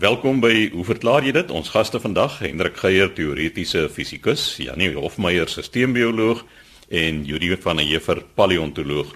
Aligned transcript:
Welkom 0.00 0.38
by 0.40 0.70
Hoe 0.72 0.84
verklaar 0.88 1.26
jy 1.26 1.32
dit? 1.36 1.50
Ons 1.52 1.68
gaste 1.74 1.98
vandag, 2.00 2.38
Hendrik 2.40 2.78
Geier, 2.80 3.10
teoretiese 3.12 3.82
fisikus, 3.92 4.54
Janie 4.56 4.94
Hofmeyer, 4.94 5.50
sisteembioloog 5.52 6.40
en 6.88 7.18
Juri 7.28 7.50
van 7.60 7.82
der 7.82 7.84
Heever, 7.84 8.22
paleontoloog. 8.38 9.10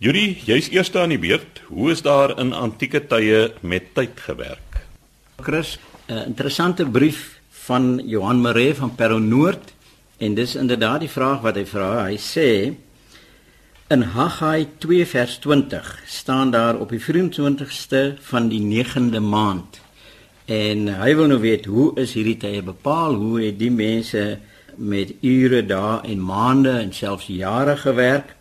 Juri, 0.00 0.38
jy's 0.48 0.70
eerste 0.72 1.02
aan 1.02 1.12
die 1.12 1.20
beurt. 1.20 1.60
Hoe 1.68 1.90
is 1.92 2.00
daar 2.06 2.32
in 2.40 2.54
antieke 2.56 3.02
tye 3.04 3.50
met 3.60 3.90
tyd 3.92 4.16
gewerk? 4.24 4.80
Chris, 5.44 5.76
'n 6.08 6.24
interessante 6.32 6.88
brief 6.88 7.40
van 7.68 8.00
Johan 8.06 8.40
Maree 8.40 8.74
van 8.74 8.94
Peronoord 8.94 9.74
en 10.18 10.34
dis 10.34 10.54
inderdaad 10.56 11.00
die 11.00 11.12
vraag 11.12 11.40
wat 11.42 11.56
hy 11.56 11.66
vra. 11.66 12.08
Hy 12.08 12.16
sê 12.16 12.72
In 13.92 14.02
Haggai 14.02 14.68
2 14.78 15.06
vers 15.06 15.38
20 15.38 16.02
staan 16.06 16.50
daar 16.50 16.78
op 16.80 16.88
die 16.88 17.00
24ste 17.00 18.16
van 18.20 18.48
die 18.48 18.60
9de 18.60 19.20
maand. 19.20 19.81
En 20.50 20.88
hy 20.98 21.14
wil 21.14 21.30
nou 21.30 21.40
weet 21.40 21.66
hoe 21.70 21.92
is 22.02 22.14
hierdie 22.16 22.38
tye 22.40 22.62
bepaal? 22.62 23.14
Hoe 23.14 23.42
het 23.44 23.58
die 23.58 23.70
mense 23.70 24.38
met 24.76 25.12
ure, 25.20 25.62
dae 25.66 26.00
en 26.08 26.22
maande 26.24 26.72
en 26.80 26.92
selfs 26.92 27.28
jare 27.30 27.76
gewerk 27.76 28.34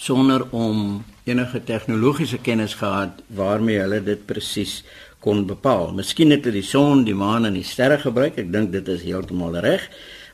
sonder 0.00 0.46
om 0.56 1.02
enige 1.28 1.60
tegnologiese 1.64 2.38
kennis 2.38 2.74
gehad 2.74 3.20
waarmee 3.26 3.82
hulle 3.82 4.00
dit 4.04 4.22
presies 4.26 4.80
kon 5.20 5.44
bepaal. 5.46 5.92
Miskien 5.92 6.32
het 6.32 6.46
hulle 6.48 6.62
die 6.62 6.66
son, 6.66 7.04
die 7.04 7.16
maan 7.16 7.44
en 7.44 7.58
die 7.58 7.66
sterre 7.66 7.98
gebruik. 8.00 8.38
Ek 8.40 8.48
dink 8.52 8.72
dit 8.72 8.88
is 8.88 9.04
heeltemal 9.04 9.58
reg. 9.60 9.84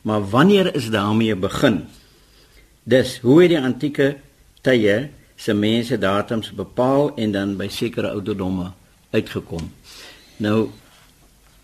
Maar 0.06 0.22
wanneer 0.30 0.70
is 0.78 0.90
daarmee 0.95 1.34
begin? 1.34 1.82
Dis 2.86 3.18
hoe 3.24 3.40
het 3.42 3.50
die 3.56 3.60
antieke 3.60 4.12
tye 4.62 5.08
se 5.36 5.54
mense 5.54 5.98
datums 5.98 6.52
bepaal 6.54 7.10
en 7.18 7.34
dan 7.34 7.56
by 7.58 7.66
sekere 7.68 8.12
ouderdomme 8.14 8.70
uitgekom. 9.10 9.66
Nou 10.36 10.68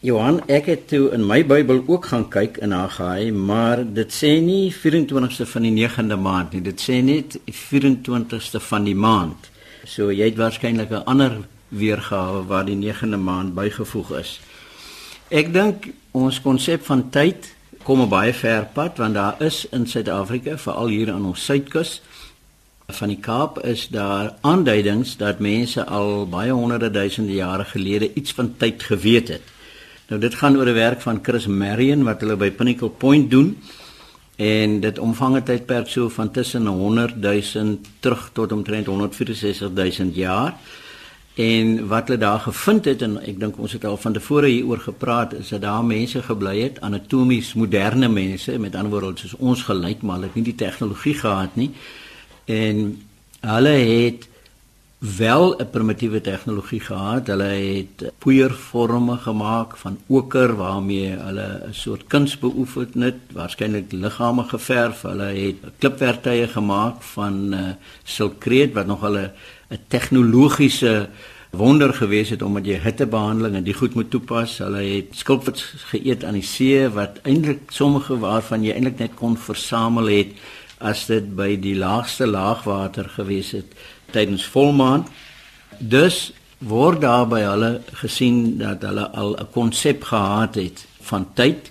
Johan, 0.03 0.41
ek 0.51 0.67
het 0.67 0.87
toe 0.91 1.11
in 1.15 1.23
my 1.29 1.43
Bybel 1.47 1.85
ook 1.87 2.09
gaan 2.11 2.25
kyk 2.33 2.57
in 2.65 2.73
Haggai, 2.75 3.31
maar 3.31 3.85
dit 3.85 4.11
sê 4.11 4.33
nie 4.43 4.73
24ste 4.75 5.45
van 5.47 5.67
die 5.69 5.75
9de 5.77 6.17
maand 6.19 6.57
nie. 6.57 6.63
Dit 6.65 6.81
sê 6.83 6.97
net 7.05 7.37
24ste 7.47 8.59
van 8.67 8.89
die 8.89 8.97
maand. 8.99 9.51
So 9.85 10.09
jy 10.11 10.33
het 10.33 10.41
waarskynlik 10.41 10.91
'n 10.91 11.05
ander 11.05 11.37
weergawe 11.69 12.47
waar 12.47 12.65
die 12.65 12.77
9de 12.81 13.17
maand 13.17 13.55
bygevoeg 13.55 14.11
is. 14.19 14.41
Ek 15.29 15.53
dink 15.53 15.93
ons 16.11 16.41
konsep 16.41 16.85
van 16.85 17.11
tyd 17.11 17.55
kom 17.85 18.01
'n 18.01 18.09
baie 18.09 18.33
ver 18.33 18.69
pad 18.73 18.99
want 18.99 19.15
daar 19.15 19.37
is 19.43 19.67
in 19.71 19.87
Suid-Afrika, 19.87 20.59
veral 20.59 20.87
hier 20.87 21.13
aan 21.13 21.25
ons 21.25 21.45
suidkus 21.45 22.01
van 22.87 23.09
die 23.09 23.21
Kaap, 23.21 23.59
is 23.65 23.89
daar 23.89 24.35
aanduidings 24.41 25.17
dat 25.17 25.39
mense 25.39 25.85
al 25.87 26.29
baie 26.29 26.53
honderde 26.53 26.91
duisende 26.91 27.33
jare 27.33 27.65
gelede 27.65 28.13
iets 28.15 28.33
van 28.33 28.55
tyd 28.57 28.83
geweet 28.83 29.29
het. 29.29 29.43
Nou 30.09 30.21
dit 30.21 30.35
gaan 30.35 30.57
oor 30.57 30.67
'n 30.67 30.75
werk 30.75 31.01
van 31.01 31.19
Chris 31.23 31.47
Marion 31.47 32.03
wat 32.03 32.21
hulle 32.21 32.37
by 32.37 32.51
Pinnacle 32.51 32.89
Point 32.89 33.31
doen 33.31 33.59
en 34.37 34.81
dit 34.81 34.99
omvang 34.99 35.37
'n 35.37 35.43
tydperk 35.43 35.89
so 35.89 36.09
van 36.09 36.31
tussen 36.31 36.67
100 36.67 37.17
000 37.21 37.79
terug 38.01 38.31
tot 38.33 38.53
omtrent 38.53 38.87
164 38.87 39.71
000 39.99 40.11
jaar. 40.13 40.55
En 41.35 41.87
wat 41.87 42.09
hulle 42.09 42.19
daar 42.19 42.39
gevind 42.39 42.85
het 42.85 43.03
en 43.03 43.23
ek 43.23 43.41
dink 43.41 43.59
ons 43.59 43.73
het 43.73 43.85
al 43.85 43.97
van 43.97 44.13
tevore 44.13 44.47
hieroor 44.47 44.79
gepraat 44.79 45.33
is 45.33 45.49
dat 45.49 45.61
daar 45.61 45.85
mense 45.85 46.23
gebly 46.23 46.61
het 46.61 46.81
anatomies 46.81 47.55
moderne 47.55 48.09
mense 48.09 48.59
met 48.59 48.75
ander 48.75 48.91
woorde 48.91 49.21
soos 49.21 49.35
ons 49.39 49.63
gelyk 49.63 50.03
maar 50.03 50.15
hulle 50.15 50.27
het 50.27 50.35
nie 50.35 50.45
die 50.45 50.55
tegnologie 50.55 51.15
gehad 51.15 51.57
nie 51.57 51.71
en 52.45 53.03
hulle 53.41 53.69
het 53.69 54.29
wel 55.03 55.57
'n 55.59 55.71
primitiewe 55.71 56.21
tegnologie 56.21 56.81
gehad. 56.81 57.27
Hulle 57.27 57.45
het 57.45 58.13
poeiervorme 58.19 59.17
gemaak 59.17 59.77
van 59.77 59.99
oker 60.07 60.57
waarmee 60.57 61.09
hulle 61.09 61.63
'n 61.69 61.75
soort 61.75 62.07
kuns 62.07 62.39
beoefen 62.39 63.03
het. 63.03 63.15
Waarskynlik 63.33 63.93
liggame 63.93 64.45
geverf. 64.45 65.03
Hulle 65.03 65.25
het 65.25 65.57
klipwerktuie 65.79 66.49
gemaak 66.49 67.03
van 67.03 67.55
uh, 67.55 67.61
silkreet 68.05 68.73
wat 68.73 68.87
nog 68.87 69.01
hulle 69.01 69.33
'n 69.71 69.79
tegnologiese 69.89 71.09
wonder 71.51 71.95
gewees 71.95 72.29
het 72.29 72.43
omdat 72.43 72.65
jy 72.67 72.79
hittebehandeling 72.81 73.55
en 73.55 73.65
die 73.65 73.75
goed 73.75 73.95
moet 73.95 74.11
toepas. 74.11 74.59
Hulle 74.59 74.83
het 74.83 75.07
skulpvits 75.11 75.75
geëet 75.93 76.25
aan 76.25 76.39
die 76.39 76.47
see 76.47 76.89
wat 76.89 77.19
eintlik 77.23 77.61
sommige 77.69 78.19
waarvan 78.19 78.65
jy 78.65 78.73
eintlik 78.73 78.99
net 78.99 79.15
kon 79.15 79.37
versamel 79.37 80.07
het 80.07 80.33
as 80.83 81.07
dit 81.07 81.35
by 81.37 81.57
die 81.61 81.77
laagste 81.79 82.27
laagwater 82.27 83.09
gewees 83.09 83.53
het 83.57 83.75
tydens 84.13 84.45
volmaan. 84.45 85.07
Dus 85.79 86.33
word 86.59 87.01
daar 87.03 87.27
by 87.27 87.41
hulle 87.43 87.73
gesien 88.03 88.59
dat 88.59 88.83
hulle 88.87 89.09
al 89.11 89.37
'n 89.39 89.51
konsep 89.51 90.05
gehad 90.05 90.55
het 90.55 90.87
van 91.01 91.27
tyd 91.35 91.71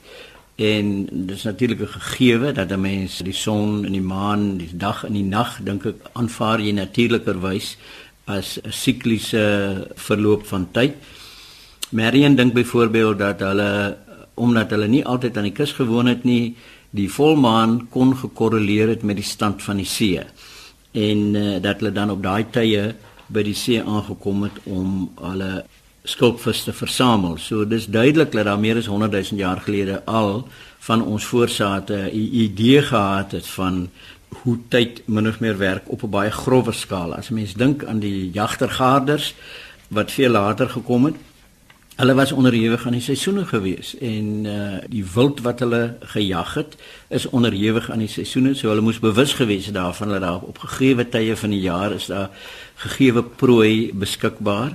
en 0.56 1.08
dis 1.12 1.44
natuurlik 1.44 1.82
'n 1.82 2.00
gegewe 2.00 2.52
dat 2.52 2.72
'n 2.72 2.82
mens 2.82 3.18
die 3.18 3.34
son 3.34 3.86
en 3.86 3.92
die 3.92 4.02
maan, 4.02 4.58
die 4.58 4.78
dag 4.78 5.04
en 5.04 5.14
die 5.14 5.24
nag 5.24 5.60
dink 5.64 5.86
ek 5.86 5.96
aanvaar 6.14 6.60
jy 6.60 6.72
natuurlikerwys 6.72 7.78
as 8.26 8.60
'n 8.64 8.72
sikliese 8.72 9.88
verloop 9.96 10.46
van 10.46 10.68
tyd. 10.72 10.94
Marion 11.90 12.36
dink 12.36 12.54
byvoorbeeld 12.54 13.18
dat 13.20 13.40
hulle 13.40 13.98
omdat 14.34 14.70
hulle 14.70 14.88
nie 14.88 15.06
altyd 15.06 15.38
aan 15.38 15.44
die 15.44 15.52
kus 15.52 15.72
gewoon 15.72 16.06
het 16.06 16.24
nie, 16.24 16.56
die 16.92 17.10
volmaan 17.12 17.88
kon 17.90 18.16
gekorreleer 18.18 18.88
het 18.88 19.04
met 19.04 19.16
die 19.16 19.28
stand 19.28 19.64
van 19.64 19.80
die 19.80 19.88
see 19.88 20.20
en 20.92 21.36
uh, 21.36 21.62
dat 21.64 21.80
hulle 21.80 21.92
dan 21.96 22.12
op 22.12 22.24
daai 22.24 22.46
tye 22.52 22.96
by 23.32 23.44
die 23.48 23.56
see 23.56 23.80
aangekom 23.80 24.44
het 24.44 24.58
om 24.68 25.06
hulle 25.22 25.64
skulpvis 26.04 26.64
te 26.66 26.74
versamel. 26.74 27.38
So 27.38 27.66
dis 27.66 27.86
duidelik 27.86 28.34
dat 28.34 28.46
daar 28.50 28.60
meer 28.60 28.82
as 28.82 28.90
100 28.90 29.12
000 29.14 29.40
jaar 29.40 29.62
gelede 29.62 30.02
al 30.06 30.48
van 30.82 31.04
ons 31.04 31.26
voorsate 31.26 32.10
'n 32.12 32.16
idee 32.16 32.82
gehad 32.82 33.32
het 33.32 33.48
van 33.48 33.90
hoe 34.44 34.58
tyd 34.68 35.02
min 35.06 35.28
of 35.28 35.40
meer 35.40 35.58
werk 35.58 35.84
op 35.92 36.04
'n 36.04 36.10
baie 36.10 36.32
grower 36.32 36.74
skaal. 36.74 37.14
As 37.14 37.30
mens 37.30 37.54
dink 37.54 37.86
aan 37.86 38.00
die 38.00 38.32
jagtergarders 38.32 39.36
wat 39.88 40.12
veel 40.12 40.32
later 40.32 40.70
gekom 40.70 41.06
het, 41.06 41.16
hulle 42.02 42.14
was 42.18 42.32
onderhewig 42.34 42.86
aan 42.86 42.96
die 42.98 43.04
seisoene 43.06 43.44
gewees 43.46 43.92
en 44.02 44.46
uh 44.50 44.78
die 44.90 45.04
wild 45.14 45.44
wat 45.46 45.60
hulle 45.62 45.82
gejag 46.14 46.56
het 46.58 46.74
is 47.14 47.28
onderhewig 47.30 47.92
aan 47.94 48.02
die 48.02 48.10
seisoene, 48.10 48.56
so 48.58 48.72
hulle 48.72 48.82
moes 48.82 49.00
bewus 49.04 49.36
gewees 49.38 49.68
het 49.70 49.78
daarvan 49.78 50.16
dat 50.16 50.26
daar 50.26 50.42
op 50.48 50.58
gegee 50.64 51.06
tye 51.14 51.36
van 51.38 51.54
die 51.54 51.62
jaar 51.62 51.94
is 51.94 52.10
daar 52.10 52.30
gegee 52.82 53.24
prooi 53.44 53.92
beskikbaar. 53.94 54.74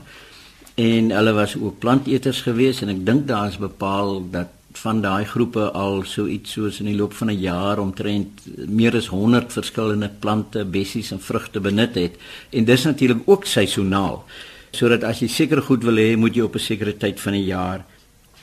En 0.75 1.11
hulle 1.11 1.33
was 1.33 1.57
ook 1.57 1.79
planteters 1.79 2.45
geweest 2.47 2.83
en 2.83 2.95
ek 2.95 3.03
dink 3.07 3.27
daar 3.27 3.49
is 3.49 3.59
bepaal 3.59 4.23
dat 4.31 4.53
van 4.79 5.01
daai 5.03 5.25
groepe 5.25 5.71
al 5.73 6.05
so 6.07 6.27
iets 6.31 6.53
soos 6.53 6.79
in 6.79 6.93
die 6.93 6.97
loop 6.97 7.15
van 7.17 7.31
'n 7.33 7.41
jaar 7.41 7.79
omtrent 7.79 8.45
meer 8.69 8.95
as 8.95 9.07
100 9.07 9.53
verskillende 9.53 10.11
plante, 10.19 10.65
bessies 10.65 11.11
en 11.11 11.21
vrugte 11.21 11.61
benut 11.61 11.95
het. 11.95 12.15
En 12.51 12.65
dis 12.65 12.85
natuurlik 12.85 13.23
ook 13.25 13.45
seisoonaal 13.45 14.25
sodat 14.73 15.05
as 15.05 15.21
jy 15.21 15.29
seker 15.29 15.63
goed 15.63 15.85
wil 15.85 15.97
hê 15.97 16.17
moet 16.17 16.35
jy 16.35 16.43
op 16.43 16.57
'n 16.57 16.59
sekere 16.59 16.93
tyd 16.93 17.21
van 17.21 17.33
die 17.33 17.47
jaar 17.47 17.85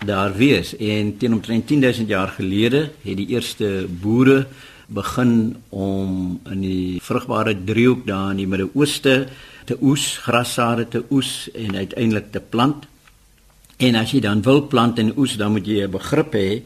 daar 0.05 0.33
wees 0.35 0.75
en 0.77 1.17
teen 1.17 1.33
omtrent 1.33 1.67
10000 1.67 2.07
jaar 2.07 2.27
gelede 2.27 2.91
het 3.03 3.17
die 3.17 3.27
eerste 3.27 3.87
boere 3.87 4.47
begin 4.87 5.55
om 5.69 6.39
in 6.51 6.61
die 6.61 6.99
vrugbare 7.01 7.55
driehoek 7.65 8.05
daar 8.07 8.31
in 8.31 8.43
die 8.43 8.47
Midde-Ooste 8.47 9.27
te 9.65 9.77
oes, 9.81 10.17
grassade 10.23 10.87
te 10.91 11.03
oes 11.11 11.49
en 11.55 11.75
uiteindelik 11.75 12.31
te 12.31 12.41
plant. 12.41 12.85
En 13.79 13.95
as 13.99 14.11
jy 14.13 14.21
dan 14.23 14.43
wil 14.45 14.65
plant 14.67 14.99
en 14.99 15.13
oes, 15.17 15.37
dan 15.39 15.51
moet 15.51 15.67
jy 15.67 15.83
'n 15.83 15.91
begrip 15.91 16.33
hê 16.33 16.61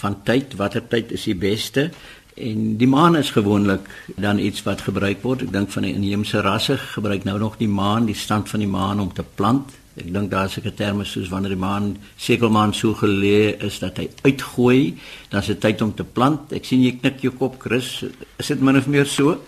van 0.00 0.22
tyd, 0.24 0.54
watter 0.56 0.82
tyd 0.88 1.12
is 1.12 1.24
die 1.24 1.34
beste? 1.34 1.90
En 2.34 2.76
die 2.76 2.88
maan 2.88 3.16
is 3.16 3.30
gewoonlik 3.30 3.88
dan 4.16 4.38
iets 4.38 4.62
wat 4.62 4.80
gebruik 4.86 5.22
word. 5.22 5.42
Ek 5.42 5.52
dink 5.52 5.70
van 5.74 5.86
die 5.86 5.94
inheemse 5.94 6.40
rasse 6.40 6.76
gebruik 6.78 7.24
nou 7.24 7.38
nog 7.38 7.58
die 7.58 7.68
maan, 7.68 8.06
die 8.06 8.14
stand 8.14 8.48
van 8.48 8.62
die 8.62 8.70
maan 8.70 9.00
om 9.00 9.12
te 9.12 9.24
plant. 9.24 9.74
Ek 9.98 10.12
dink 10.14 10.30
daar 10.30 10.46
is 10.46 10.56
'n 10.56 10.74
term 10.74 11.04
soos 11.04 11.28
wanneer 11.28 11.50
die 11.50 11.60
maan 11.60 11.96
sekelmaan 12.16 12.72
so 12.74 12.94
geleë 12.94 13.62
is 13.62 13.78
dat 13.78 13.96
hy 13.96 14.08
uitgooi, 14.22 14.98
dan 15.28 15.40
is 15.40 15.46
dit 15.46 15.60
tyd 15.60 15.82
om 15.82 15.94
te 15.94 16.04
plant. 16.04 16.52
Ek 16.52 16.64
sien 16.64 16.82
jy 16.82 16.98
knik 17.00 17.20
jou 17.20 17.32
kop, 17.32 17.60
Chris. 17.60 18.04
Is 18.38 18.46
dit 18.46 18.60
min 18.60 18.76
of 18.76 18.86
meer 18.86 19.06
so? 19.06 19.40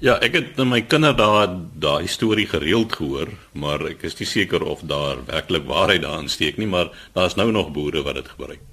Ja, 0.00 0.18
ek 0.22 0.34
het 0.34 0.58
in 0.58 0.68
my 0.68 0.82
kinderdae 0.82 1.46
daai 1.74 2.06
storie 2.06 2.46
gereeld 2.46 2.92
gehoor, 2.92 3.28
maar 3.52 3.82
ek 3.88 4.04
is 4.06 4.18
nie 4.20 4.26
seker 4.26 4.62
of 4.62 4.80
daar 4.86 5.24
werklik 5.26 5.66
waarheid 5.66 6.02
daarin 6.02 6.28
steek 6.28 6.58
nie, 6.58 6.70
maar 6.70 6.90
daar's 7.14 7.34
nou 7.34 7.50
nog 7.50 7.72
boere 7.72 8.02
wat 8.02 8.14
dit 8.14 8.28
gebruik. 8.28 8.67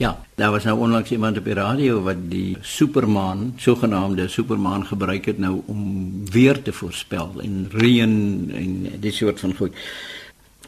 Ja, 0.00 0.16
daar 0.34 0.50
was 0.50 0.64
nou 0.64 0.78
onlangs 0.78 1.10
iemand 1.10 1.38
op 1.38 1.44
die 1.44 1.54
radio 1.54 1.98
wat 2.02 2.16
die 2.32 2.56
supermaan, 2.60 3.52
sogenaamde 3.60 4.28
supermaan 4.28 4.86
gebruik 4.86 5.26
het 5.28 5.38
nou 5.38 5.60
om 5.66 5.82
weer 6.30 6.62
te 6.62 6.72
voorspel 6.72 7.34
en 7.44 7.66
reën 7.72 8.14
en 8.54 9.00
dis 9.00 9.16
soort 9.16 9.40
van 9.40 9.52
goed. 9.58 9.76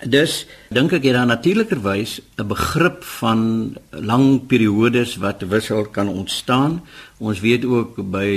Dus 0.04 0.34
dink 0.68 0.92
ek 0.92 1.08
jy 1.08 1.14
dan 1.16 1.32
natuurlikerwys 1.32 2.20
'n 2.36 2.46
begrip 2.46 3.04
van 3.22 3.72
lang 3.90 4.46
periodes 4.46 5.16
wat 5.16 5.48
wissel 5.48 5.88
kan 5.88 6.08
ontstaan. 6.08 6.82
Ons 7.18 7.40
weet 7.40 7.64
ook 7.64 8.10
by 8.10 8.28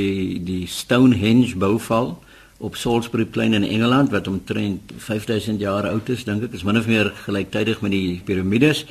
die 0.48 0.68
Stonehenge 0.68 1.58
bouval 1.58 2.24
op 2.58 2.76
Salisbury 2.76 3.26
Plain 3.26 3.54
in 3.54 3.64
Engeland 3.64 4.12
wat 4.12 4.28
omtrent 4.28 4.92
5000 4.98 5.60
jaar 5.60 5.90
oud 5.90 6.10
is, 6.10 6.24
dink 6.24 6.44
ek, 6.44 6.54
is 6.56 6.64
min 6.64 6.78
of 6.80 6.88
meer 6.88 7.12
gelyktydig 7.26 7.82
met 7.84 7.92
die 7.92 8.22
piramides. 8.26 8.86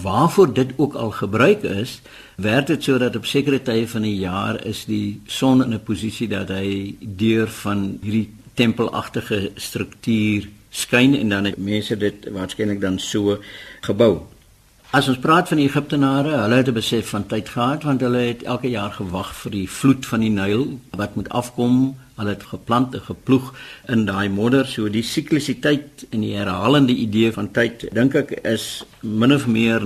Waarvoor 0.00 0.54
dit 0.56 0.72
ook 0.76 0.94
al 0.94 1.10
gebruik 1.10 1.62
is, 1.62 2.00
werk 2.40 2.66
dit 2.66 2.82
sodat 2.82 3.16
op 3.16 3.28
sekere 3.28 3.60
tye 3.62 3.84
van 3.88 4.08
die 4.08 4.16
jaar 4.22 4.64
is 4.64 4.86
die 4.88 5.20
son 5.26 5.62
in 5.64 5.74
'n 5.74 5.84
posisie 5.84 6.28
dat 6.28 6.48
hy 6.48 6.96
deur 7.00 7.48
van 7.48 7.98
hierdie 8.02 8.30
tempelagtige 8.54 9.50
struktuur 9.54 10.48
skyn 10.70 11.14
en 11.14 11.28
dan 11.28 11.44
het 11.44 11.56
mense 11.56 11.96
dit 11.96 12.28
waarskynlik 12.32 12.80
dan 12.80 12.98
so 12.98 13.38
gebou. 13.80 14.20
As 14.90 15.06
ons 15.08 15.20
praat 15.22 15.46
van 15.46 15.60
die 15.60 15.68
Egiptenare, 15.68 16.32
hulle 16.42 16.56
het 16.56 16.68
'n 16.68 16.74
besef 16.74 17.08
van 17.08 17.26
tyd 17.26 17.48
gehad 17.48 17.82
want 17.82 18.00
hulle 18.00 18.18
het 18.18 18.42
elke 18.42 18.70
jaar 18.70 18.90
gewag 18.90 19.34
vir 19.34 19.50
die 19.50 19.68
vloed 19.70 20.06
van 20.06 20.20
die 20.20 20.30
Nyl 20.30 20.80
wat 20.90 21.14
moet 21.14 21.28
afkom. 21.28 21.96
Hulle 22.20 22.36
het 22.36 22.44
geplant 22.44 22.94
en 22.94 23.04
geploeg 23.06 23.50
in 23.88 24.04
daai 24.08 24.28
modder, 24.28 24.68
so 24.68 24.90
die 24.92 25.04
siklisiteit 25.06 26.04
en 26.10 26.20
die 26.20 26.34
herhalende 26.36 26.92
idee 26.92 27.32
van 27.32 27.48
tyd 27.56 27.86
dink 27.96 28.18
ek 28.20 28.34
is 28.44 28.82
min 29.00 29.32
of 29.32 29.46
meer 29.48 29.84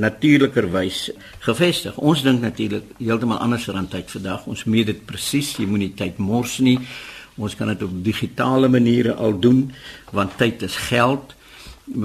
natuurlikerwys 0.00 1.10
gevestig. 1.44 1.98
Ons 1.98 2.22
dink 2.22 2.40
natuurlik 2.44 2.94
heeltemal 3.00 3.42
anders 3.42 3.68
aan 3.70 3.90
tyd 3.90 4.10
vandag. 4.10 4.46
Ons 4.46 4.64
meet 4.64 4.86
dit 4.92 5.02
presies, 5.06 5.56
jy 5.58 5.66
moenie 5.68 5.92
tyd 5.98 6.20
mors 6.22 6.58
nie. 6.64 6.78
Ons 7.40 7.56
kan 7.58 7.70
dit 7.72 7.82
op 7.82 7.92
digitale 8.04 8.68
maniere 8.68 9.14
al 9.14 9.38
doen 9.40 9.66
want 10.14 10.36
tyd 10.38 10.62
is 10.66 10.76
geld. 10.90 11.34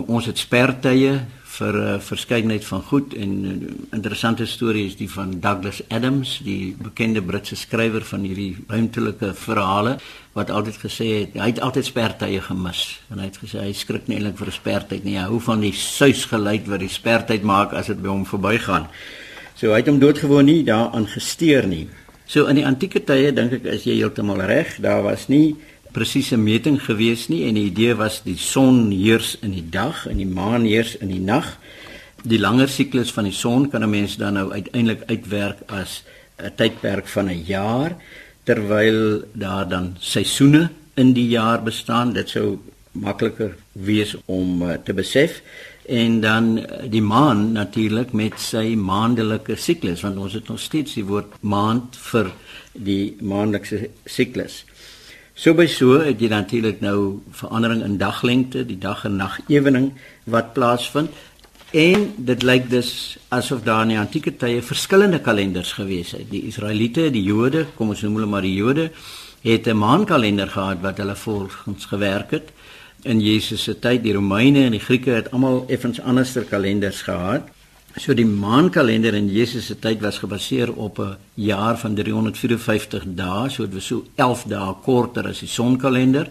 Ons 0.08 0.28
het 0.32 0.42
spertye 0.42 1.20
vir 1.58 1.74
'n 1.74 1.82
uh, 1.82 1.94
eh, 1.94 2.02
verskeidenheid 2.02 2.66
van 2.66 2.82
goed 2.82 3.14
en 3.14 3.32
uh, 3.46 3.96
interessante 3.96 4.46
storie 4.46 4.86
is 4.86 4.96
die 4.96 5.10
van 5.10 5.40
Douglas 5.40 5.82
Adams, 5.90 6.40
die 6.44 6.76
bekende 6.78 7.22
Britse 7.22 7.56
skrywer 7.56 8.04
van 8.04 8.24
hierdie 8.24 8.58
ruimtelike 8.68 9.34
verhale 9.34 9.98
wat 10.34 10.50
altyd 10.50 10.78
gesê 10.78 11.08
het 11.20 11.38
hy 11.40 11.50
het 11.54 11.60
altyd 11.60 11.86
spertye 11.86 12.42
gemis 12.42 13.00
en 13.10 13.20
hy 13.20 13.26
het 13.26 13.38
gesê 13.38 13.60
hy 13.60 13.74
skrik 13.74 14.08
nie 14.08 14.18
eintlik 14.18 14.38
vir 14.38 14.48
'n 14.48 14.60
spertyd 14.62 15.04
nie. 15.04 15.18
Hy 15.18 15.28
hou 15.30 15.40
van 15.40 15.62
die 15.62 15.74
suisgeluid 15.74 16.68
wat 16.68 16.80
die 16.80 16.90
spertyd 16.90 17.44
maak 17.44 17.74
as 17.74 17.88
dit 17.88 18.02
by 18.02 18.10
hom 18.10 18.26
verbygaan. 18.26 18.88
So 19.56 19.72
hy 19.72 19.78
het 19.80 19.88
hom 19.88 20.00
doodgewoon 20.00 20.46
nie 20.46 20.64
daaraan 20.64 21.08
gesteer 21.08 21.68
nie. 21.68 21.88
So 22.26 22.48
in 22.50 22.56
die 22.56 22.66
antieke 22.66 23.04
tye 23.06 23.32
dink 23.32 23.54
ek 23.54 23.66
is 23.66 23.84
jy 23.86 24.00
heeltemal 24.00 24.42
reg, 24.42 24.82
daar 24.82 25.04
was 25.04 25.28
nie 25.30 25.56
presiese 25.96 26.38
meting 26.38 26.78
gewees 26.84 27.30
nie 27.32 27.46
en 27.48 27.56
die 27.56 27.70
idee 27.70 27.96
was 27.96 28.20
die 28.26 28.38
son 28.40 28.90
heers 28.92 29.36
in 29.46 29.56
die 29.56 29.66
dag 29.72 30.04
en 30.12 30.20
die 30.20 30.28
maan 30.28 30.68
heers 30.68 30.98
in 31.00 31.14
die 31.14 31.24
nag. 31.24 31.56
Die 32.26 32.42
langer 32.42 32.68
siklus 32.72 33.14
van 33.16 33.30
die 33.30 33.36
son 33.36 33.70
kan 33.72 33.84
'n 33.84 33.90
mens 33.90 34.18
dan 34.18 34.34
nou 34.34 34.52
uiteindelik 34.52 35.04
uitwerk 35.08 35.60
as 35.68 36.04
'n 36.38 36.52
tydperk 36.56 37.08
van 37.08 37.30
'n 37.30 37.44
jaar 37.46 37.96
terwyl 38.44 39.24
daar 39.34 39.68
dan 39.68 39.96
seisoene 40.00 40.70
in 40.96 41.14
die 41.14 41.28
jaar 41.28 41.64
bestaan. 41.64 42.14
Dit 42.14 42.30
sou 42.30 42.60
makliker 42.92 43.56
wees 43.72 44.16
om 44.26 44.62
uh, 44.62 44.74
te 44.84 44.94
besef 44.94 45.42
en 45.86 46.22
dan 46.22 46.58
eh, 46.58 46.90
die 46.90 47.02
maan 47.02 47.52
natuurlik 47.52 48.14
met 48.14 48.40
sy 48.42 48.74
maandelike 48.76 49.56
siklus 49.56 50.02
want 50.02 50.18
ons 50.18 50.34
het 50.34 50.48
nog 50.50 50.60
steeds 50.60 50.96
die 50.98 51.06
woord 51.06 51.36
maand 51.42 51.98
vir 52.10 52.32
die 52.74 53.16
maandelikse 53.22 53.90
siklus. 54.06 54.64
So 55.36 55.52
by 55.52 55.66
so 55.68 55.98
het 56.00 56.22
jy 56.24 56.30
natuurlik 56.32 56.78
nou 56.80 57.20
verandering 57.36 57.82
in 57.84 57.98
daglengte, 58.00 58.62
die 58.64 58.78
dag 58.80 59.02
en 59.04 59.18
nag 59.20 59.42
ewening 59.52 59.90
wat 60.32 60.54
plaasvind 60.56 61.12
en 61.76 62.06
dit 62.30 62.46
lyk 62.48 62.70
dus 62.72 62.92
asof 63.36 63.66
daar 63.66 63.84
in 63.84 63.92
die 63.92 64.00
antieke 64.00 64.32
tye 64.40 64.62
verskillende 64.64 65.20
kalenders 65.20 65.74
gewees 65.76 66.14
het. 66.16 66.30
Die 66.32 66.46
Israeliete, 66.48 67.10
die 67.12 67.26
Jode, 67.28 67.66
kom 67.76 67.92
ons 67.92 68.06
noem 68.06 68.22
hulle 68.22 68.32
maar 68.32 68.48
die 68.48 68.56
Jode, 68.56 68.94
het 69.44 69.68
'n 69.68 69.76
maankalender 69.76 70.48
gehad 70.48 70.80
wat 70.82 70.98
hulle 71.04 71.16
volgens 71.16 71.86
gewerk 71.86 72.32
het 72.32 72.54
in 73.04 73.20
Jesus 73.20 73.64
se 73.64 73.76
tyd 73.80 74.04
die 74.04 74.14
Romeine 74.14 74.64
en 74.66 74.72
die 74.72 74.80
Grieke 74.80 75.12
het 75.12 75.32
almal 75.32 75.66
effens 75.68 76.00
anderster 76.02 76.44
kalenders 76.44 77.02
gehad. 77.02 77.50
So 77.96 78.12
die 78.12 78.28
maankalender 78.28 79.16
in 79.16 79.30
Jesus 79.32 79.70
se 79.70 79.76
tyd 79.80 80.02
was 80.04 80.18
gebaseer 80.20 80.74
op 80.76 81.00
'n 81.00 81.16
jaar 81.36 81.78
van 81.78 81.96
354 81.96 83.04
dae, 83.16 83.50
so 83.50 83.64
dit 83.64 83.74
was 83.74 83.86
so 83.86 84.04
11 84.16 84.44
dae 84.48 84.76
korter 84.84 85.28
as 85.28 85.40
die 85.40 85.48
sonkalender. 85.48 86.30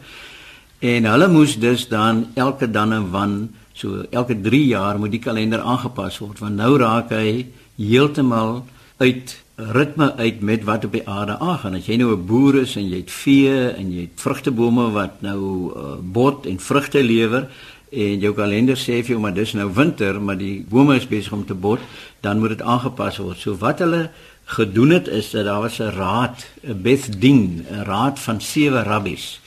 En 0.81 1.05
hulle 1.05 1.29
moes 1.29 1.59
dus 1.59 1.89
dan 1.89 2.27
elke 2.35 2.71
dan 2.71 2.93
en 2.93 3.11
wan, 3.11 3.55
so 3.73 4.05
elke 4.11 4.41
3 4.41 4.67
jaar 4.67 4.99
moet 4.99 5.11
die 5.11 5.21
kalender 5.21 5.61
aangepas 5.61 6.19
word 6.19 6.39
want 6.39 6.57
nou 6.57 6.77
raak 6.79 7.11
hy 7.11 7.47
heeltemal 7.77 8.65
uit 8.99 9.45
ritme 9.57 10.15
uit 10.17 10.41
met 10.41 10.65
wat 10.65 10.85
op 10.85 10.93
die 10.93 11.09
aarde 11.09 11.39
aangaan. 11.39 11.75
As 11.75 11.87
jy 11.87 11.97
nou 11.97 12.13
'n 12.13 12.27
boer 12.27 12.61
is 12.61 12.77
en 12.77 12.89
jy 12.89 12.97
het 12.97 13.11
vee 13.11 13.71
en 13.71 13.93
jy 13.93 14.01
het 14.01 14.21
vrugtebome 14.21 14.91
wat 14.91 15.23
nou 15.23 15.73
uh, 15.77 15.95
bot 16.03 16.47
en 16.47 16.59
vrugte 16.59 17.03
lewer 17.03 17.49
en 17.95 18.21
jou 18.21 18.35
kalender 18.35 18.77
sê 18.77 19.01
vir 19.03 19.15
jou 19.15 19.21
maar 19.21 19.35
dis 19.35 19.55
nou 19.55 19.69
winter, 19.75 20.21
maar 20.21 20.39
die 20.39 20.65
bome 20.69 20.97
is 20.97 21.09
besig 21.09 21.33
om 21.33 21.45
te 21.47 21.55
bot, 21.55 21.81
dan 22.21 22.39
moet 22.39 22.57
dit 22.57 22.63
aangepas 22.63 23.19
word. 23.23 23.39
So 23.39 23.57
wat 23.61 23.79
hulle 23.79 24.11
gedoen 24.45 24.91
het 24.91 25.09
is 25.09 25.31
dat 25.31 25.45
daar 25.45 25.61
was 25.61 25.81
'n 25.81 25.95
raad, 25.97 26.47
'n 26.63 26.83
Beth 26.83 27.21
Din, 27.21 27.67
'n 27.71 27.85
raad 27.85 28.19
van 28.19 28.41
sewe 28.41 28.83
rabbies 28.83 29.41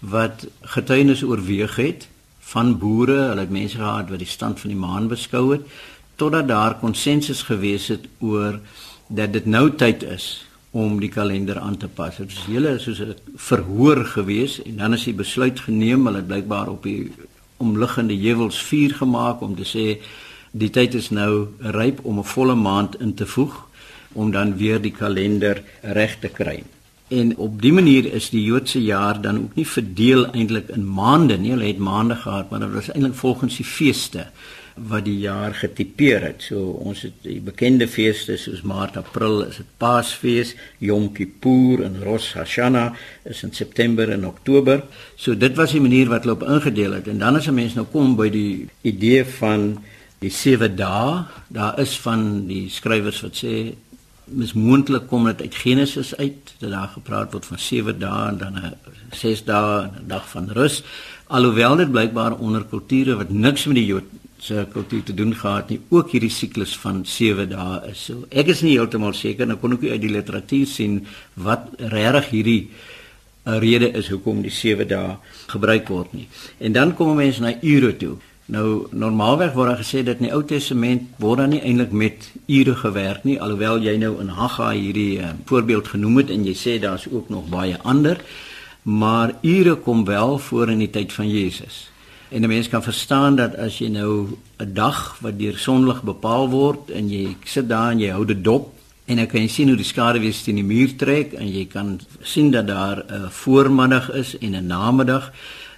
wat 0.00 0.46
getuienis 0.60 1.22
oorweeg 1.22 1.76
het 1.76 2.08
van 2.40 2.78
boere, 2.78 3.18
hulle 3.28 3.40
het 3.40 3.50
mense 3.50 3.76
gehad 3.76 4.10
wat 4.10 4.18
die 4.18 4.28
stand 4.28 4.60
van 4.60 4.70
die 4.70 4.78
maan 4.78 5.08
beskou 5.08 5.52
het 5.52 5.62
totdat 6.16 6.48
daar 6.48 6.78
konsensus 6.78 7.42
gewees 7.42 7.88
het 7.88 8.04
oor 8.18 8.60
dat 9.08 9.32
dit 9.32 9.46
nou 9.46 9.70
tyd 9.74 10.02
is 10.02 10.46
om 10.70 11.00
die 11.00 11.10
kalender 11.10 11.58
aan 11.58 11.76
te 11.76 11.88
pas. 11.88 12.16
Dit 12.16 12.30
is 12.30 12.46
hele 12.46 12.78
soos 12.78 13.00
'n 13.00 13.14
verhoor 13.36 14.04
gewees 14.04 14.62
en 14.62 14.76
dan 14.76 14.92
is 14.94 15.04
die 15.04 15.14
besluit 15.14 15.60
geneem, 15.60 16.06
hulle 16.06 16.16
het 16.16 16.26
blykbaar 16.26 16.68
op 16.68 16.82
die 16.82 17.12
omliggende 17.56 18.14
heuwels 18.14 18.62
vuur 18.62 18.94
gemaak 18.94 19.40
om 19.40 19.56
te 19.56 19.64
sê 19.64 19.86
die 20.50 20.70
tyd 20.70 20.94
is 20.94 21.10
nou 21.10 21.48
ryp 21.58 22.04
om 22.04 22.18
'n 22.18 22.24
volle 22.34 22.54
maand 22.54 23.00
in 23.00 23.14
te 23.14 23.26
voeg 23.26 23.54
om 24.12 24.30
dan 24.30 24.56
weer 24.56 24.80
die 24.80 24.92
kalender 24.92 25.62
reg 25.82 26.18
te 26.20 26.28
kry. 26.28 26.62
En 27.08 27.36
op 27.36 27.62
dië 27.62 27.72
manier 27.72 28.12
is 28.12 28.30
die 28.30 28.44
Joodse 28.44 28.82
jaar 28.82 29.20
dan 29.20 29.38
ook 29.38 29.54
nie 29.54 29.66
verdeel 29.66 30.26
eintlik 30.32 30.68
in 30.68 30.86
maande 30.86 31.36
nie. 31.36 31.50
Hulle 31.50 31.66
het 31.66 31.78
maande 31.78 32.16
gehad, 32.16 32.50
maar 32.50 32.60
dit 32.60 32.72
was 32.72 32.90
eintlik 32.90 33.14
volgens 33.14 33.56
die 33.56 33.64
feeste 33.64 34.26
wat 34.74 35.04
die 35.06 35.18
jaar 35.22 35.54
getipeer 35.54 36.24
het. 36.26 36.42
So 36.48 36.74
ons 36.82 37.04
het 37.06 37.20
die 37.22 37.38
bekende 37.44 37.86
feeste 37.88 38.36
soos 38.40 38.64
Maart, 38.66 38.96
April 38.98 39.44
is 39.46 39.60
dit 39.62 39.70
Paasfees, 39.78 40.54
Yom 40.82 41.12
Kippur 41.14 41.84
en 41.86 42.00
Rosh 42.02 42.32
Hashanah 42.34 42.94
is 43.24 43.42
in 43.46 43.52
September 43.54 44.10
en 44.10 44.26
Oktober. 44.26 44.82
So 45.16 45.38
dit 45.38 45.54
was 45.56 45.72
die 45.72 45.82
manier 45.84 46.10
wat 46.10 46.26
hulle 46.26 46.38
op 46.40 46.46
ingedeel 46.56 46.98
het. 46.98 47.08
En 47.08 47.18
dan 47.18 47.36
as 47.36 47.46
'n 47.46 47.54
mens 47.54 47.74
nou 47.74 47.86
kom 47.86 48.16
by 48.16 48.30
die 48.30 48.68
idee 48.82 49.24
van 49.24 49.78
die 50.18 50.30
sewe 50.30 50.74
dae, 50.74 51.24
daar 51.48 51.78
is 51.78 51.98
van 51.98 52.46
die 52.46 52.68
skrywers 52.68 53.20
wat 53.20 53.36
sê 53.36 53.74
mismoontlik 54.24 55.08
kom 55.08 55.26
dit 55.28 55.40
uit 55.40 55.54
Genesis 55.54 56.16
uit 56.16 56.54
dat 56.58 56.70
daar 56.70 56.88
gepraat 56.88 57.32
word 57.32 57.46
van 57.46 57.58
sewe 57.58 57.92
dae 57.92 58.28
en 58.28 58.38
dan 58.38 58.56
'n 58.56 58.74
ses 59.12 59.44
dae 59.44 59.82
en 59.82 59.92
'n 60.00 60.08
dag 60.08 60.28
van 60.28 60.48
rus 60.50 60.82
alhoewel 61.26 61.76
dit 61.76 61.90
blykbaar 61.90 62.38
onder 62.38 62.64
kulture 62.64 63.16
wat 63.16 63.30
niks 63.30 63.66
met 63.66 63.76
die 63.76 63.86
Jood 63.86 64.04
se 64.44 64.66
kultuur 64.72 65.02
te 65.08 65.14
doen 65.16 65.32
gehad 65.32 65.70
nie 65.72 65.78
ook 65.88 66.10
hierdie 66.12 66.32
siklus 66.32 66.74
van 66.82 67.00
7 67.08 67.46
dae 67.48 67.78
is. 67.90 68.02
So 68.10 68.26
ek 68.28 68.50
is 68.52 68.60
nie 68.64 68.74
heeltemal 68.76 69.16
seker 69.16 69.48
nou 69.48 69.56
kon 69.60 69.76
ek 69.78 69.86
uit 69.94 70.02
die 70.02 70.12
literatuur 70.12 70.68
sien 70.68 71.00
wat 71.46 71.70
regtig 71.94 72.28
hierdie 72.34 72.60
'n 73.46 73.58
rede 73.60 73.88
is 73.92 74.08
hoekom 74.08 74.42
die 74.42 74.52
7 74.52 74.88
dae 74.88 75.16
gebruik 75.48 75.88
word 75.88 76.12
nie. 76.12 76.28
En 76.58 76.72
dan 76.72 76.94
kom 76.94 77.16
mense 77.16 77.40
na 77.40 77.54
ure 77.62 77.96
toe. 77.96 78.16
Nou 78.46 78.86
normaalweg 78.90 79.54
word 79.54 79.68
daar 79.68 79.84
gesê 79.84 80.04
dat 80.04 80.20
in 80.20 80.28
die 80.28 80.34
Ou 80.34 80.42
Testament 80.44 81.02
word 81.18 81.38
daar 81.38 81.48
nie 81.48 81.62
eintlik 81.64 81.92
met 81.92 82.32
ure 82.46 82.74
gewerk 82.74 83.24
nie 83.24 83.40
alhoewel 83.40 83.80
jy 83.80 83.96
nou 83.96 84.20
in 84.20 84.28
Haggai 84.28 84.76
hierdie 84.76 85.18
uh, 85.18 85.32
voorbeeld 85.44 85.88
genoem 85.88 86.16
het 86.16 86.30
en 86.30 86.44
jy 86.44 86.54
sê 86.54 86.78
daar's 86.80 87.06
ook 87.08 87.28
nog 87.28 87.48
baie 87.48 87.78
ander 87.82 88.20
maar 88.84 89.32
ure 89.40 89.74
kom 89.74 90.04
wel 90.04 90.38
voor 90.38 90.70
in 90.70 90.78
die 90.78 90.90
tyd 90.90 91.12
van 91.12 91.28
Jesus. 91.28 91.88
En 92.34 92.42
'n 92.42 92.48
mens 92.48 92.68
kan 92.68 92.82
verstaan 92.82 93.36
dat 93.36 93.56
as 93.56 93.78
jy 93.78 93.88
nou 93.88 94.26
'n 94.58 94.72
dag 94.74 95.18
wat 95.20 95.38
deur 95.38 95.58
sonlig 95.58 96.02
bepaal 96.02 96.48
word 96.50 96.90
en 96.90 97.08
jy 97.08 97.36
sit 97.44 97.68
daar 97.68 97.90
en 97.90 98.00
jy 98.00 98.10
hou 98.10 98.24
dit 98.24 98.44
dop 98.44 98.74
en 99.04 99.16
dan 99.16 99.26
kan 99.26 99.40
jy 99.40 99.48
sien 99.48 99.68
hoe 99.68 99.76
die 99.76 99.84
skaduwee 99.84 100.32
teen 100.44 100.54
die 100.54 100.64
muur 100.64 100.96
trek 100.96 101.32
en 101.32 101.48
jy 101.48 101.66
kan 101.66 102.00
sien 102.22 102.50
dat 102.50 102.66
daar 102.66 103.04
'n 103.06 103.30
voormiddag 103.30 104.10
is 104.12 104.38
en 104.38 104.56
'n 104.56 104.66
namiddag 104.66 105.32